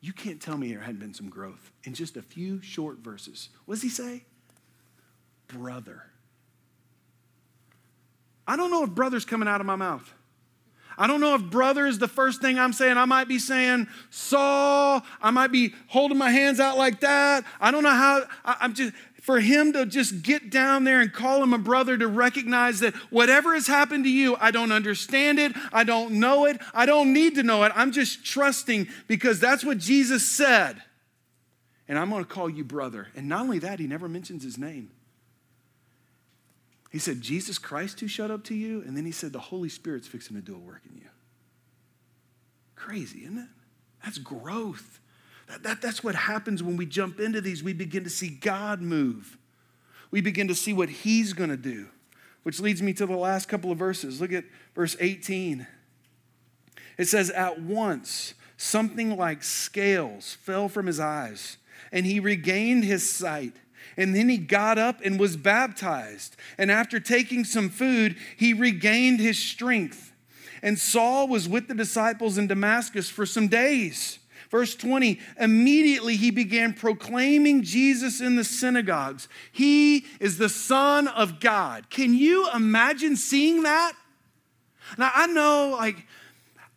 You 0.00 0.12
can't 0.12 0.40
tell 0.40 0.58
me 0.58 0.70
there 0.70 0.80
hadn't 0.80 0.98
been 0.98 1.14
some 1.14 1.30
growth 1.30 1.70
in 1.84 1.94
just 1.94 2.16
a 2.16 2.22
few 2.22 2.60
short 2.60 2.98
verses. 2.98 3.48
What 3.64 3.76
does 3.76 3.82
he 3.82 3.88
say? 3.88 4.24
Brother. 5.46 6.02
I 8.48 8.56
don't 8.56 8.72
know 8.72 8.82
if 8.82 8.90
brother's 8.90 9.24
coming 9.24 9.48
out 9.48 9.60
of 9.60 9.66
my 9.66 9.76
mouth. 9.76 10.12
I 10.98 11.06
don't 11.06 11.20
know 11.20 11.34
if 11.34 11.42
brother 11.42 11.86
is 11.86 11.98
the 11.98 12.08
first 12.08 12.40
thing 12.40 12.58
I'm 12.58 12.72
saying. 12.72 12.96
I 12.96 13.04
might 13.04 13.28
be 13.28 13.38
saying 13.38 13.86
Saul. 14.10 15.02
I 15.20 15.30
might 15.30 15.52
be 15.52 15.74
holding 15.88 16.18
my 16.18 16.30
hands 16.30 16.60
out 16.60 16.78
like 16.78 17.00
that. 17.00 17.44
I 17.60 17.70
don't 17.70 17.82
know 17.82 17.90
how. 17.90 18.22
I, 18.44 18.64
am 18.64 18.74
just 18.74 18.94
for 19.20 19.40
him 19.40 19.72
to 19.72 19.84
just 19.84 20.22
get 20.22 20.50
down 20.50 20.84
there 20.84 21.00
and 21.00 21.12
call 21.12 21.42
him 21.42 21.52
a 21.52 21.58
brother 21.58 21.98
to 21.98 22.06
recognize 22.06 22.78
that 22.78 22.94
whatever 23.10 23.54
has 23.54 23.66
happened 23.66 24.04
to 24.04 24.10
you, 24.10 24.36
I 24.40 24.52
don't 24.52 24.70
understand 24.70 25.40
it. 25.40 25.52
I 25.72 25.82
don't 25.82 26.12
know 26.12 26.44
it. 26.44 26.60
I 26.72 26.86
don't 26.86 27.12
need 27.12 27.34
to 27.34 27.42
know 27.42 27.64
it. 27.64 27.72
I'm 27.74 27.90
just 27.90 28.24
trusting 28.24 28.86
because 29.08 29.40
that's 29.40 29.64
what 29.64 29.78
Jesus 29.78 30.26
said. 30.26 30.80
And 31.88 31.98
I'm 31.98 32.08
going 32.08 32.24
to 32.24 32.30
call 32.30 32.48
you 32.48 32.62
brother. 32.62 33.08
And 33.16 33.28
not 33.28 33.42
only 33.42 33.58
that, 33.58 33.80
he 33.80 33.88
never 33.88 34.08
mentions 34.08 34.44
his 34.44 34.58
name. 34.58 34.92
He 36.90 36.98
said, 36.98 37.20
Jesus 37.20 37.58
Christ 37.58 38.00
who 38.00 38.08
showed 38.08 38.30
up 38.30 38.44
to 38.44 38.54
you. 38.54 38.82
And 38.86 38.96
then 38.96 39.04
he 39.04 39.12
said, 39.12 39.32
the 39.32 39.38
Holy 39.38 39.68
Spirit's 39.68 40.06
fixing 40.06 40.36
to 40.36 40.42
do 40.42 40.54
a 40.54 40.58
work 40.58 40.82
in 40.88 40.96
you. 40.96 41.08
Crazy, 42.74 43.24
isn't 43.24 43.38
it? 43.38 43.48
That's 44.04 44.18
growth. 44.18 45.00
That, 45.48 45.62
that, 45.62 45.82
that's 45.82 46.02
what 46.02 46.14
happens 46.14 46.62
when 46.62 46.76
we 46.76 46.86
jump 46.86 47.20
into 47.20 47.40
these. 47.40 47.62
We 47.62 47.72
begin 47.72 48.04
to 48.04 48.10
see 48.10 48.28
God 48.28 48.80
move, 48.80 49.38
we 50.10 50.20
begin 50.20 50.48
to 50.48 50.54
see 50.54 50.72
what 50.72 50.88
He's 50.88 51.32
going 51.32 51.50
to 51.50 51.56
do, 51.56 51.88
which 52.42 52.60
leads 52.60 52.82
me 52.82 52.92
to 52.94 53.06
the 53.06 53.16
last 53.16 53.48
couple 53.48 53.72
of 53.72 53.78
verses. 53.78 54.20
Look 54.20 54.32
at 54.32 54.44
verse 54.74 54.96
18. 55.00 55.66
It 56.98 57.08
says, 57.08 57.30
At 57.30 57.60
once, 57.60 58.34
something 58.56 59.16
like 59.16 59.42
scales 59.42 60.34
fell 60.34 60.68
from 60.68 60.86
his 60.86 61.00
eyes, 61.00 61.56
and 61.92 62.06
he 62.06 62.20
regained 62.20 62.84
his 62.84 63.10
sight. 63.10 63.54
And 63.96 64.14
then 64.14 64.28
he 64.28 64.38
got 64.38 64.78
up 64.78 65.00
and 65.04 65.18
was 65.18 65.36
baptized. 65.36 66.36
And 66.58 66.70
after 66.70 67.00
taking 67.00 67.44
some 67.44 67.68
food, 67.68 68.16
he 68.36 68.52
regained 68.52 69.20
his 69.20 69.38
strength. 69.38 70.12
And 70.62 70.78
Saul 70.78 71.28
was 71.28 71.48
with 71.48 71.68
the 71.68 71.74
disciples 71.74 72.38
in 72.38 72.46
Damascus 72.46 73.08
for 73.08 73.26
some 73.26 73.48
days. 73.48 74.18
Verse 74.50 74.74
20, 74.74 75.18
immediately 75.40 76.16
he 76.16 76.30
began 76.30 76.72
proclaiming 76.72 77.62
Jesus 77.62 78.20
in 78.20 78.36
the 78.36 78.44
synagogues. 78.44 79.28
He 79.50 80.06
is 80.20 80.38
the 80.38 80.48
Son 80.48 81.08
of 81.08 81.40
God. 81.40 81.90
Can 81.90 82.14
you 82.14 82.48
imagine 82.54 83.16
seeing 83.16 83.64
that? 83.64 83.92
Now, 84.96 85.10
I 85.14 85.26
know, 85.26 85.76
like, 85.78 86.06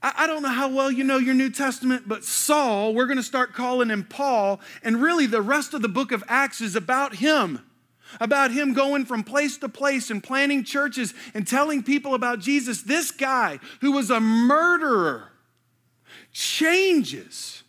I 0.02 0.28
don't 0.28 0.42
know 0.44 0.50
how 0.50 0.70
well 0.70 0.90
you 0.90 1.04
know 1.04 1.18
your 1.18 1.34
New 1.34 1.50
Testament, 1.50 2.08
but 2.08 2.24
Saul, 2.24 2.94
we're 2.94 3.06
going 3.06 3.18
to 3.18 3.24
start 3.24 3.54
calling 3.54 3.90
him 3.90 4.06
Paul, 4.06 4.62
and 4.82 5.02
really 5.02 5.26
the 5.26 5.42
rest 5.42 5.74
of 5.74 5.82
the 5.82 5.90
book 5.90 6.14
of 6.14 6.24
Acts 6.30 6.62
is 6.62 6.76
about 6.76 7.16
him. 7.16 7.66
About 8.22 8.52
him 8.52 8.74
going 8.74 9.06
from 9.06 9.24
place 9.24 9.58
to 9.58 9.70
place 9.70 10.10
and 10.10 10.24
planting 10.24 10.64
churches 10.64 11.14
and 11.34 11.46
telling 11.46 11.84
people 11.84 12.16
about 12.16 12.40
Jesus. 12.40 12.82
This 12.82 13.12
guy 13.12 13.60
who 13.82 13.92
was 13.92 14.10
a 14.10 14.20
murderer 14.20 15.32
changes. 16.32 17.64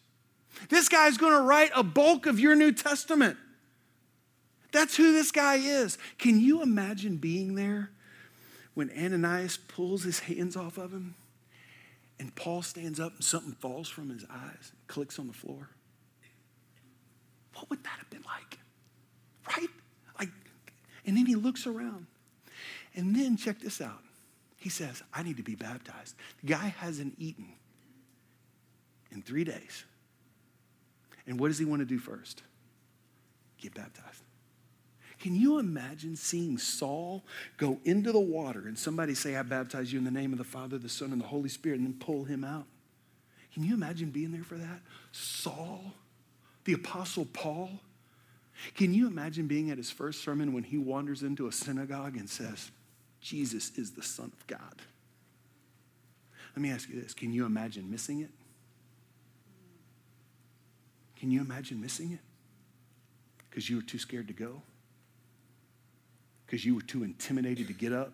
This 0.70 0.88
guy's 0.88 1.18
going 1.18 1.34
to 1.34 1.42
write 1.42 1.72
a 1.74 1.82
bulk 1.82 2.26
of 2.26 2.40
your 2.40 2.54
New 2.54 2.72
Testament. 2.72 3.36
That's 4.72 4.96
who 4.96 5.12
this 5.12 5.32
guy 5.32 5.56
is. 5.56 5.98
Can 6.16 6.40
you 6.40 6.62
imagine 6.62 7.16
being 7.16 7.54
there 7.56 7.90
when 8.74 8.90
Ananias 8.96 9.56
pulls 9.56 10.04
his 10.04 10.20
hands 10.20 10.56
off 10.56 10.78
of 10.78 10.92
him 10.92 11.16
and 12.20 12.34
Paul 12.34 12.60
stands 12.60 13.00
up 13.00 13.14
and 13.14 13.24
something 13.24 13.54
falls 13.54 13.88
from 13.88 14.10
his 14.10 14.26
eyes 14.30 14.72
clicks 14.86 15.18
on 15.18 15.26
the 15.26 15.32
floor? 15.32 15.70
What 17.54 17.70
would 17.70 17.82
that 17.82 17.98
have 17.98 18.10
been 18.10 18.22
like? 18.22 18.58
Right? 19.48 19.70
Like, 20.18 20.28
and 21.06 21.16
then 21.16 21.24
he 21.24 21.34
looks 21.34 21.66
around. 21.66 22.06
And 22.94 23.16
then 23.16 23.36
check 23.36 23.58
this 23.58 23.80
out. 23.80 24.02
He 24.58 24.68
says, 24.68 25.02
I 25.14 25.22
need 25.22 25.38
to 25.38 25.42
be 25.42 25.54
baptized. 25.54 26.14
The 26.42 26.48
guy 26.48 26.74
hasn't 26.78 27.14
eaten 27.18 27.54
in 29.10 29.22
three 29.22 29.44
days. 29.44 29.84
And 31.26 31.40
what 31.40 31.48
does 31.48 31.58
he 31.58 31.64
want 31.64 31.80
to 31.80 31.86
do 31.86 31.98
first? 31.98 32.42
Get 33.58 33.74
baptized. 33.74 34.22
Can 35.20 35.34
you 35.34 35.58
imagine 35.58 36.16
seeing 36.16 36.56
Saul 36.56 37.22
go 37.58 37.78
into 37.84 38.10
the 38.10 38.20
water 38.20 38.66
and 38.66 38.78
somebody 38.78 39.14
say, 39.14 39.36
I 39.36 39.42
baptize 39.42 39.92
you 39.92 39.98
in 39.98 40.04
the 40.04 40.10
name 40.10 40.32
of 40.32 40.38
the 40.38 40.44
Father, 40.44 40.78
the 40.78 40.88
Son, 40.88 41.12
and 41.12 41.20
the 41.20 41.26
Holy 41.26 41.50
Spirit, 41.50 41.78
and 41.78 41.86
then 41.86 41.98
pull 42.00 42.24
him 42.24 42.42
out? 42.42 42.64
Can 43.52 43.62
you 43.62 43.74
imagine 43.74 44.10
being 44.10 44.32
there 44.32 44.42
for 44.42 44.56
that? 44.56 44.80
Saul, 45.12 45.92
the 46.64 46.72
Apostle 46.72 47.26
Paul. 47.26 47.70
Can 48.74 48.94
you 48.94 49.06
imagine 49.06 49.46
being 49.46 49.70
at 49.70 49.76
his 49.76 49.90
first 49.90 50.24
sermon 50.24 50.54
when 50.54 50.62
he 50.62 50.78
wanders 50.78 51.22
into 51.22 51.46
a 51.46 51.52
synagogue 51.52 52.16
and 52.16 52.28
says, 52.28 52.70
Jesus 53.20 53.72
is 53.76 53.92
the 53.92 54.02
Son 54.02 54.32
of 54.32 54.46
God? 54.46 54.76
Let 56.56 56.62
me 56.62 56.70
ask 56.70 56.88
you 56.88 57.00
this 57.00 57.12
can 57.12 57.32
you 57.32 57.44
imagine 57.44 57.90
missing 57.90 58.20
it? 58.20 58.30
Can 61.16 61.30
you 61.30 61.42
imagine 61.42 61.78
missing 61.78 62.12
it? 62.12 62.20
Because 63.50 63.68
you 63.68 63.76
were 63.76 63.82
too 63.82 63.98
scared 63.98 64.28
to 64.28 64.34
go? 64.34 64.62
Because 66.50 66.64
you 66.64 66.74
were 66.74 66.80
too 66.80 67.04
intimidated 67.04 67.68
to 67.68 67.72
get 67.72 67.92
up? 67.92 68.12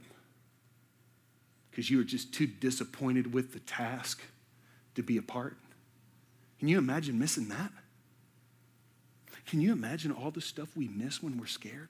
Because 1.70 1.88
you 1.88 1.96
were 1.96 2.04
just 2.04 2.34
too 2.34 2.46
disappointed 2.46 3.32
with 3.32 3.54
the 3.54 3.60
task 3.60 4.20
to 4.94 5.02
be 5.02 5.16
a 5.16 5.22
part? 5.22 5.56
Can 6.58 6.68
you 6.68 6.76
imagine 6.76 7.18
missing 7.18 7.48
that? 7.48 7.72
Can 9.46 9.62
you 9.62 9.72
imagine 9.72 10.12
all 10.12 10.30
the 10.30 10.42
stuff 10.42 10.68
we 10.76 10.86
miss 10.86 11.22
when 11.22 11.38
we're 11.38 11.46
scared? 11.46 11.88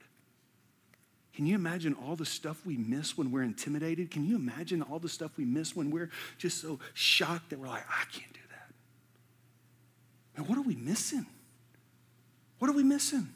Can 1.35 1.47
you 1.47 1.57
imagine 1.57 1.95
all 1.95 2.15
the 2.15 2.25
stuff 2.25 2.65
we 2.65 2.77
miss 2.77 3.19
when 3.19 3.33
we're 3.33 3.43
intimidated? 3.43 4.13
Can 4.13 4.25
you 4.25 4.37
imagine 4.37 4.83
all 4.83 5.01
the 5.01 5.09
stuff 5.09 5.33
we 5.37 5.45
miss 5.45 5.75
when 5.75 5.91
we're 5.91 6.11
just 6.39 6.61
so 6.61 6.79
shocked 6.95 7.51
that 7.51 7.59
we're 7.59 7.67
like, 7.67 7.85
I 7.89 8.05
can't 8.13 8.33
do 8.33 8.41
that? 8.51 8.73
and 10.37 10.49
what 10.49 10.57
are 10.59 10.63
we 10.63 10.77
missing? 10.77 11.27
What 12.61 12.71
are 12.71 12.75
we 12.75 12.85
missing? 12.85 13.31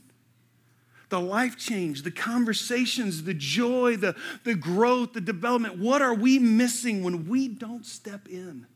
The 1.11 1.21
life 1.21 1.59
change, 1.59 2.03
the 2.03 2.11
conversations, 2.11 3.25
the 3.25 3.35
joy, 3.35 3.97
the, 3.97 4.17
the 4.45 4.55
growth, 4.55 5.13
the 5.13 5.21
development. 5.21 5.79
What 5.79 6.03
are 6.03 6.15
we 6.15 6.39
missing 6.39 7.03
when 7.03 7.29
we 7.29 7.49
don't 7.49 7.85
step 7.85 8.29
in? 8.29 8.67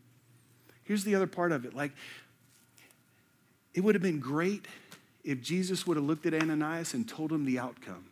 Here's 0.82 1.04
the 1.04 1.14
other 1.14 1.26
part 1.26 1.52
of 1.52 1.64
it. 1.64 1.74
Like, 1.74 1.92
it 3.72 3.82
would 3.82 3.94
have 3.94 4.02
been 4.02 4.20
great 4.20 4.66
if 5.24 5.40
Jesus 5.40 5.86
would 5.86 5.96
have 5.96 6.04
looked 6.04 6.26
at 6.26 6.34
Ananias 6.34 6.92
and 6.92 7.08
told 7.08 7.32
him 7.32 7.44
the 7.44 7.58
outcome 7.58 8.04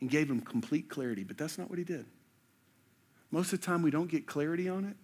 and 0.00 0.08
gave 0.08 0.30
him 0.30 0.40
complete 0.40 0.88
clarity, 0.88 1.24
but 1.24 1.38
that's 1.38 1.58
not 1.58 1.68
what 1.68 1.78
he 1.78 1.84
did. 1.84 2.04
Most 3.30 3.52
of 3.52 3.60
the 3.60 3.66
time, 3.66 3.82
we 3.82 3.90
don't 3.90 4.10
get 4.10 4.26
clarity 4.26 4.68
on 4.68 4.84
it 4.84 4.96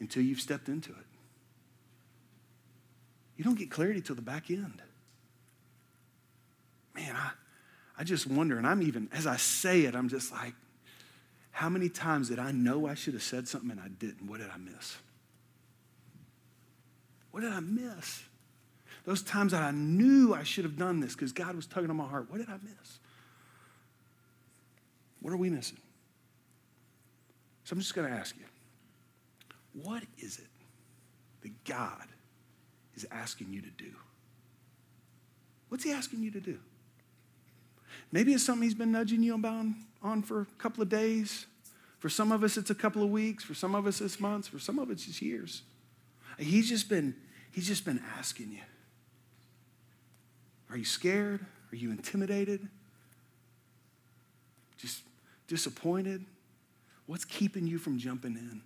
until 0.00 0.22
you've 0.22 0.40
stepped 0.40 0.68
into 0.68 0.90
it. 0.90 1.06
You 3.36 3.44
don't 3.44 3.58
get 3.58 3.70
clarity 3.70 4.00
till 4.00 4.16
the 4.16 4.22
back 4.22 4.50
end. 4.50 4.82
Man, 6.94 7.14
I, 7.16 7.30
I 8.02 8.04
just 8.04 8.26
wonder, 8.26 8.58
and 8.58 8.66
I'm 8.66 8.82
even, 8.82 9.08
as 9.12 9.28
I 9.28 9.36
say 9.36 9.82
it, 9.82 9.94
I'm 9.94 10.08
just 10.08 10.32
like, 10.32 10.54
how 11.52 11.68
many 11.68 11.88
times 11.88 12.30
did 12.30 12.40
I 12.40 12.50
know 12.50 12.88
I 12.88 12.94
should 12.94 13.14
have 13.14 13.22
said 13.22 13.46
something 13.46 13.70
and 13.70 13.78
I 13.78 13.86
didn't? 13.86 14.28
What 14.28 14.40
did 14.40 14.50
I 14.50 14.56
miss? 14.56 14.96
What 17.30 17.42
did 17.42 17.52
I 17.52 17.60
miss? 17.60 18.24
Those 19.04 19.22
times 19.22 19.52
that 19.52 19.62
I 19.62 19.70
knew 19.70 20.34
I 20.34 20.42
should 20.42 20.64
have 20.64 20.76
done 20.76 20.98
this 20.98 21.14
because 21.14 21.30
God 21.30 21.54
was 21.54 21.64
tugging 21.64 21.90
on 21.90 21.96
my 21.96 22.08
heart, 22.08 22.28
what 22.28 22.38
did 22.38 22.48
I 22.48 22.54
miss? 22.64 22.98
What 25.20 25.32
are 25.32 25.36
we 25.36 25.48
missing? 25.48 25.78
So 27.62 27.74
I'm 27.74 27.78
just 27.78 27.94
going 27.94 28.10
to 28.10 28.16
ask 28.16 28.34
you, 28.36 28.46
what 29.80 30.02
is 30.18 30.40
it 30.40 30.48
that 31.42 31.64
God 31.64 32.08
is 32.96 33.06
asking 33.12 33.52
you 33.52 33.60
to 33.62 33.70
do? 33.70 33.92
What's 35.68 35.84
he 35.84 35.92
asking 35.92 36.24
you 36.24 36.32
to 36.32 36.40
do? 36.40 36.58
Maybe 38.10 38.32
it's 38.32 38.44
something 38.44 38.62
he's 38.62 38.74
been 38.74 38.92
nudging 38.92 39.22
you 39.22 39.34
about 39.34 39.66
on 40.02 40.22
for 40.22 40.42
a 40.42 40.46
couple 40.58 40.82
of 40.82 40.88
days, 40.88 41.46
For 42.02 42.08
some 42.08 42.32
of 42.32 42.42
us, 42.42 42.56
it's 42.56 42.68
a 42.68 42.74
couple 42.74 43.04
of 43.04 43.10
weeks. 43.10 43.44
For 43.44 43.54
some 43.54 43.76
of 43.76 43.86
us, 43.86 44.00
it's 44.00 44.18
months. 44.18 44.48
For 44.48 44.58
some 44.58 44.80
of 44.80 44.90
us, 44.90 45.06
it's 45.06 45.22
years. 45.22 45.62
He's 46.36 46.68
just 46.68 46.88
been, 46.88 47.14
he's 47.52 47.68
just 47.68 47.84
been 47.84 48.02
asking 48.18 48.50
you. 48.50 48.58
Are 50.68 50.76
you 50.76 50.84
scared? 50.84 51.46
Are 51.70 51.76
you 51.76 51.92
intimidated? 51.92 52.68
Just 54.78 55.02
disappointed? 55.46 56.24
What's 57.06 57.24
keeping 57.24 57.68
you 57.68 57.78
from 57.78 57.98
jumping 57.98 58.34
in? 58.34 58.62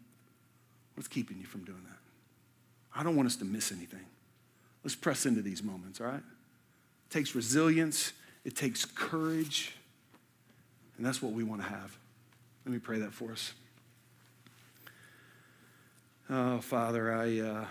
What's 0.95 1.09
keeping 1.09 1.37
you 1.39 1.45
from 1.45 1.63
doing 1.65 1.83
that? 1.85 2.99
I 2.99 3.03
don't 3.03 3.17
want 3.17 3.27
us 3.27 3.37
to 3.37 3.45
miss 3.45 3.71
anything. 3.71 4.07
Let's 4.83 4.97
press 4.97 5.27
into 5.27 5.43
these 5.43 5.63
moments, 5.63 6.01
all 6.01 6.07
right? 6.07 6.15
It 6.15 7.11
takes 7.11 7.35
resilience, 7.35 8.15
it 8.47 8.55
takes 8.55 8.85
courage, 8.85 9.75
and 10.97 11.05
that's 11.05 11.21
what 11.21 11.33
we 11.33 11.43
want 11.43 11.63
to 11.63 11.69
have. 11.69 11.99
Let 12.65 12.73
me 12.73 12.79
pray 12.79 13.01
that 13.01 13.13
for 13.13 13.33
us. 13.33 13.53
Oh, 16.31 16.61
Father, 16.61 17.13
I, 17.13 17.41
uh, 17.41 17.65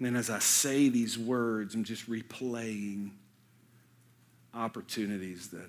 and 0.00 0.16
as 0.16 0.30
I 0.30 0.38
say 0.38 0.88
these 0.88 1.18
words, 1.18 1.74
I'm 1.74 1.84
just 1.84 2.08
replaying 2.08 3.10
opportunities 4.54 5.48
that, 5.48 5.68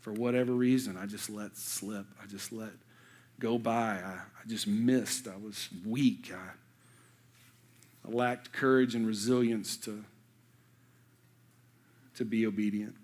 for 0.00 0.14
whatever 0.14 0.52
reason, 0.52 0.96
I 0.96 1.04
just 1.04 1.28
let 1.28 1.58
slip. 1.58 2.06
I 2.22 2.26
just 2.26 2.52
let 2.52 2.72
go 3.38 3.58
by. 3.58 4.00
I, 4.02 4.14
I 4.42 4.48
just 4.48 4.66
missed. 4.66 5.28
I 5.28 5.36
was 5.36 5.68
weak. 5.86 6.32
I, 6.34 8.08
I 8.08 8.10
lacked 8.10 8.50
courage 8.50 8.94
and 8.94 9.06
resilience 9.06 9.76
to, 9.78 10.02
to 12.16 12.24
be 12.24 12.46
obedient. 12.46 12.94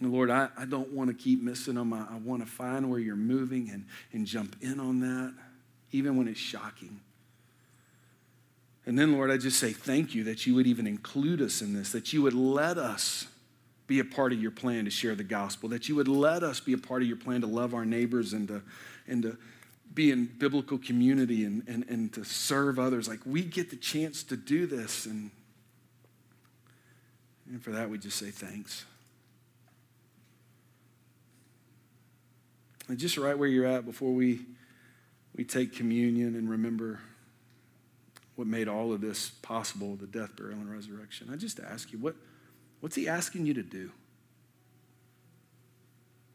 And 0.00 0.12
Lord, 0.12 0.30
I, 0.30 0.48
I 0.56 0.64
don't 0.64 0.90
want 0.92 1.08
to 1.10 1.14
keep 1.14 1.42
missing 1.42 1.74
them. 1.74 1.92
I, 1.92 2.06
I 2.10 2.16
want 2.18 2.44
to 2.44 2.50
find 2.50 2.90
where 2.90 2.98
you're 2.98 3.16
moving 3.16 3.70
and, 3.70 3.86
and 4.12 4.26
jump 4.26 4.56
in 4.60 4.80
on 4.80 5.00
that, 5.00 5.34
even 5.92 6.16
when 6.16 6.28
it's 6.28 6.40
shocking. 6.40 7.00
And 8.86 8.98
then, 8.98 9.12
Lord, 9.12 9.30
I 9.30 9.38
just 9.38 9.58
say 9.58 9.72
thank 9.72 10.14
you 10.14 10.24
that 10.24 10.46
you 10.46 10.54
would 10.56 10.66
even 10.66 10.86
include 10.86 11.40
us 11.40 11.62
in 11.62 11.72
this, 11.72 11.92
that 11.92 12.12
you 12.12 12.22
would 12.22 12.34
let 12.34 12.76
us 12.76 13.26
be 13.86 13.98
a 13.98 14.04
part 14.04 14.32
of 14.32 14.40
your 14.42 14.50
plan 14.50 14.84
to 14.84 14.90
share 14.90 15.14
the 15.14 15.24
gospel, 15.24 15.68
that 15.68 15.88
you 15.88 15.94
would 15.94 16.08
let 16.08 16.42
us 16.42 16.60
be 16.60 16.72
a 16.72 16.78
part 16.78 17.02
of 17.02 17.08
your 17.08 17.16
plan 17.16 17.40
to 17.40 17.46
love 17.46 17.74
our 17.74 17.84
neighbors 17.84 18.32
and 18.32 18.48
to, 18.48 18.62
and 19.06 19.22
to 19.22 19.36
be 19.94 20.10
in 20.10 20.26
biblical 20.38 20.78
community 20.78 21.44
and, 21.44 21.62
and, 21.68 21.84
and 21.88 22.12
to 22.12 22.24
serve 22.24 22.78
others. 22.78 23.08
Like 23.08 23.20
we 23.24 23.42
get 23.42 23.70
the 23.70 23.76
chance 23.76 24.22
to 24.24 24.36
do 24.36 24.66
this. 24.66 25.06
And, 25.06 25.30
and 27.48 27.62
for 27.62 27.70
that, 27.72 27.90
we 27.90 27.98
just 27.98 28.18
say 28.18 28.30
thanks. 28.30 28.84
And 32.88 32.98
just 32.98 33.16
right 33.16 33.38
where 33.38 33.48
you're 33.48 33.66
at 33.66 33.84
before 33.86 34.12
we, 34.12 34.40
we 35.34 35.44
take 35.44 35.74
communion 35.74 36.34
and 36.36 36.48
remember 36.48 37.00
what 38.36 38.46
made 38.46 38.68
all 38.68 38.92
of 38.92 39.00
this 39.00 39.30
possible 39.30 39.96
the 39.96 40.06
death, 40.06 40.36
burial, 40.36 40.58
and 40.58 40.70
resurrection. 40.70 41.28
I 41.32 41.36
just 41.36 41.60
ask 41.60 41.92
you, 41.92 41.98
what, 41.98 42.16
what's 42.80 42.96
he 42.96 43.08
asking 43.08 43.46
you 43.46 43.54
to 43.54 43.62
do? 43.62 43.90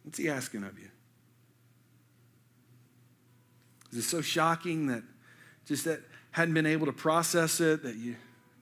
What's 0.04 0.18
he 0.18 0.30
asking 0.30 0.64
of 0.64 0.80
you? 0.80 0.90
Is 3.92 4.00
it 4.00 4.04
so 4.04 4.22
shocking 4.22 4.88
that 4.88 5.04
just 5.66 5.86
that 5.86 6.00
hadn't 6.32 6.54
been 6.54 6.66
able 6.66 6.86
to 6.86 6.94
process 6.94 7.60
it, 7.60 7.84
that 7.84 7.96
you 7.96 8.16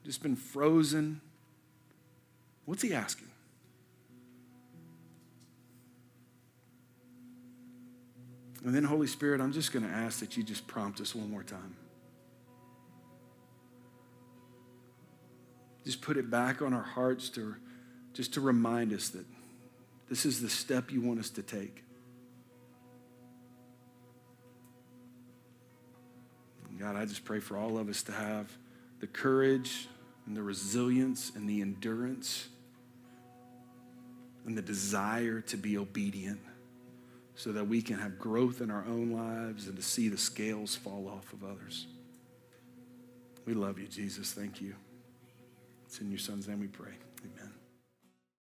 just 0.03 0.23
been 0.23 0.35
frozen? 0.35 1.21
What's 2.67 2.81
he 2.81 2.93
asking? 2.93 3.29
And 8.65 8.75
then, 8.75 8.83
Holy 8.83 9.07
Spirit, 9.07 9.39
I'm 9.39 9.53
just 9.53 9.71
going 9.71 9.87
to 9.87 9.91
ask 9.91 10.19
that 10.19 10.35
you 10.35 10.43
just 10.43 10.67
prompt 10.67 10.99
us 10.99 11.15
one 11.15 11.31
more 11.31 11.43
time. 11.43 11.77
Just 15.85 16.01
put 16.01 16.17
it 16.17 16.29
back 16.29 16.61
on 16.61 16.73
our 16.73 16.83
hearts 16.83 17.29
to 17.29 17.55
just 18.11 18.33
to 18.33 18.41
remind 18.41 18.91
us 18.91 19.09
that 19.09 19.25
this 20.09 20.25
is 20.25 20.41
the 20.41 20.49
step 20.49 20.91
you 20.91 20.99
want 20.99 21.19
us 21.21 21.29
to 21.29 21.41
take. 21.41 21.85
God, 26.77 26.97
I 26.97 27.05
just 27.05 27.23
pray 27.23 27.39
for 27.39 27.55
all 27.55 27.77
of 27.77 27.87
us 27.87 28.03
to 28.03 28.11
have 28.11 28.51
the 28.99 29.07
courage 29.07 29.87
and 30.25 30.35
the 30.35 30.43
resilience 30.43 31.31
and 31.33 31.49
the 31.49 31.61
endurance 31.61 32.49
and 34.47 34.57
the 34.57 34.61
desire 34.61 35.41
to 35.41 35.57
be 35.57 35.77
obedient 35.77 36.39
so 37.35 37.51
that 37.51 37.67
we 37.67 37.81
can 37.81 37.99
have 37.99 38.17
growth 38.17 38.61
in 38.61 38.71
our 38.71 38.85
own 38.87 39.11
lives 39.11 39.67
and 39.67 39.75
to 39.75 39.83
see 39.83 40.07
the 40.07 40.17
scales 40.17 40.75
fall 40.75 41.07
off 41.07 41.31
of 41.33 41.43
others. 41.43 41.85
We 43.45 43.53
love 43.53 43.77
you, 43.77 43.87
Jesus. 43.87 44.31
Thank 44.31 44.59
you. 44.61 44.73
It's 45.85 45.99
in 45.99 46.09
your 46.09 46.19
son's 46.19 46.47
name 46.47 46.61
we 46.61 46.67
pray. 46.67 46.93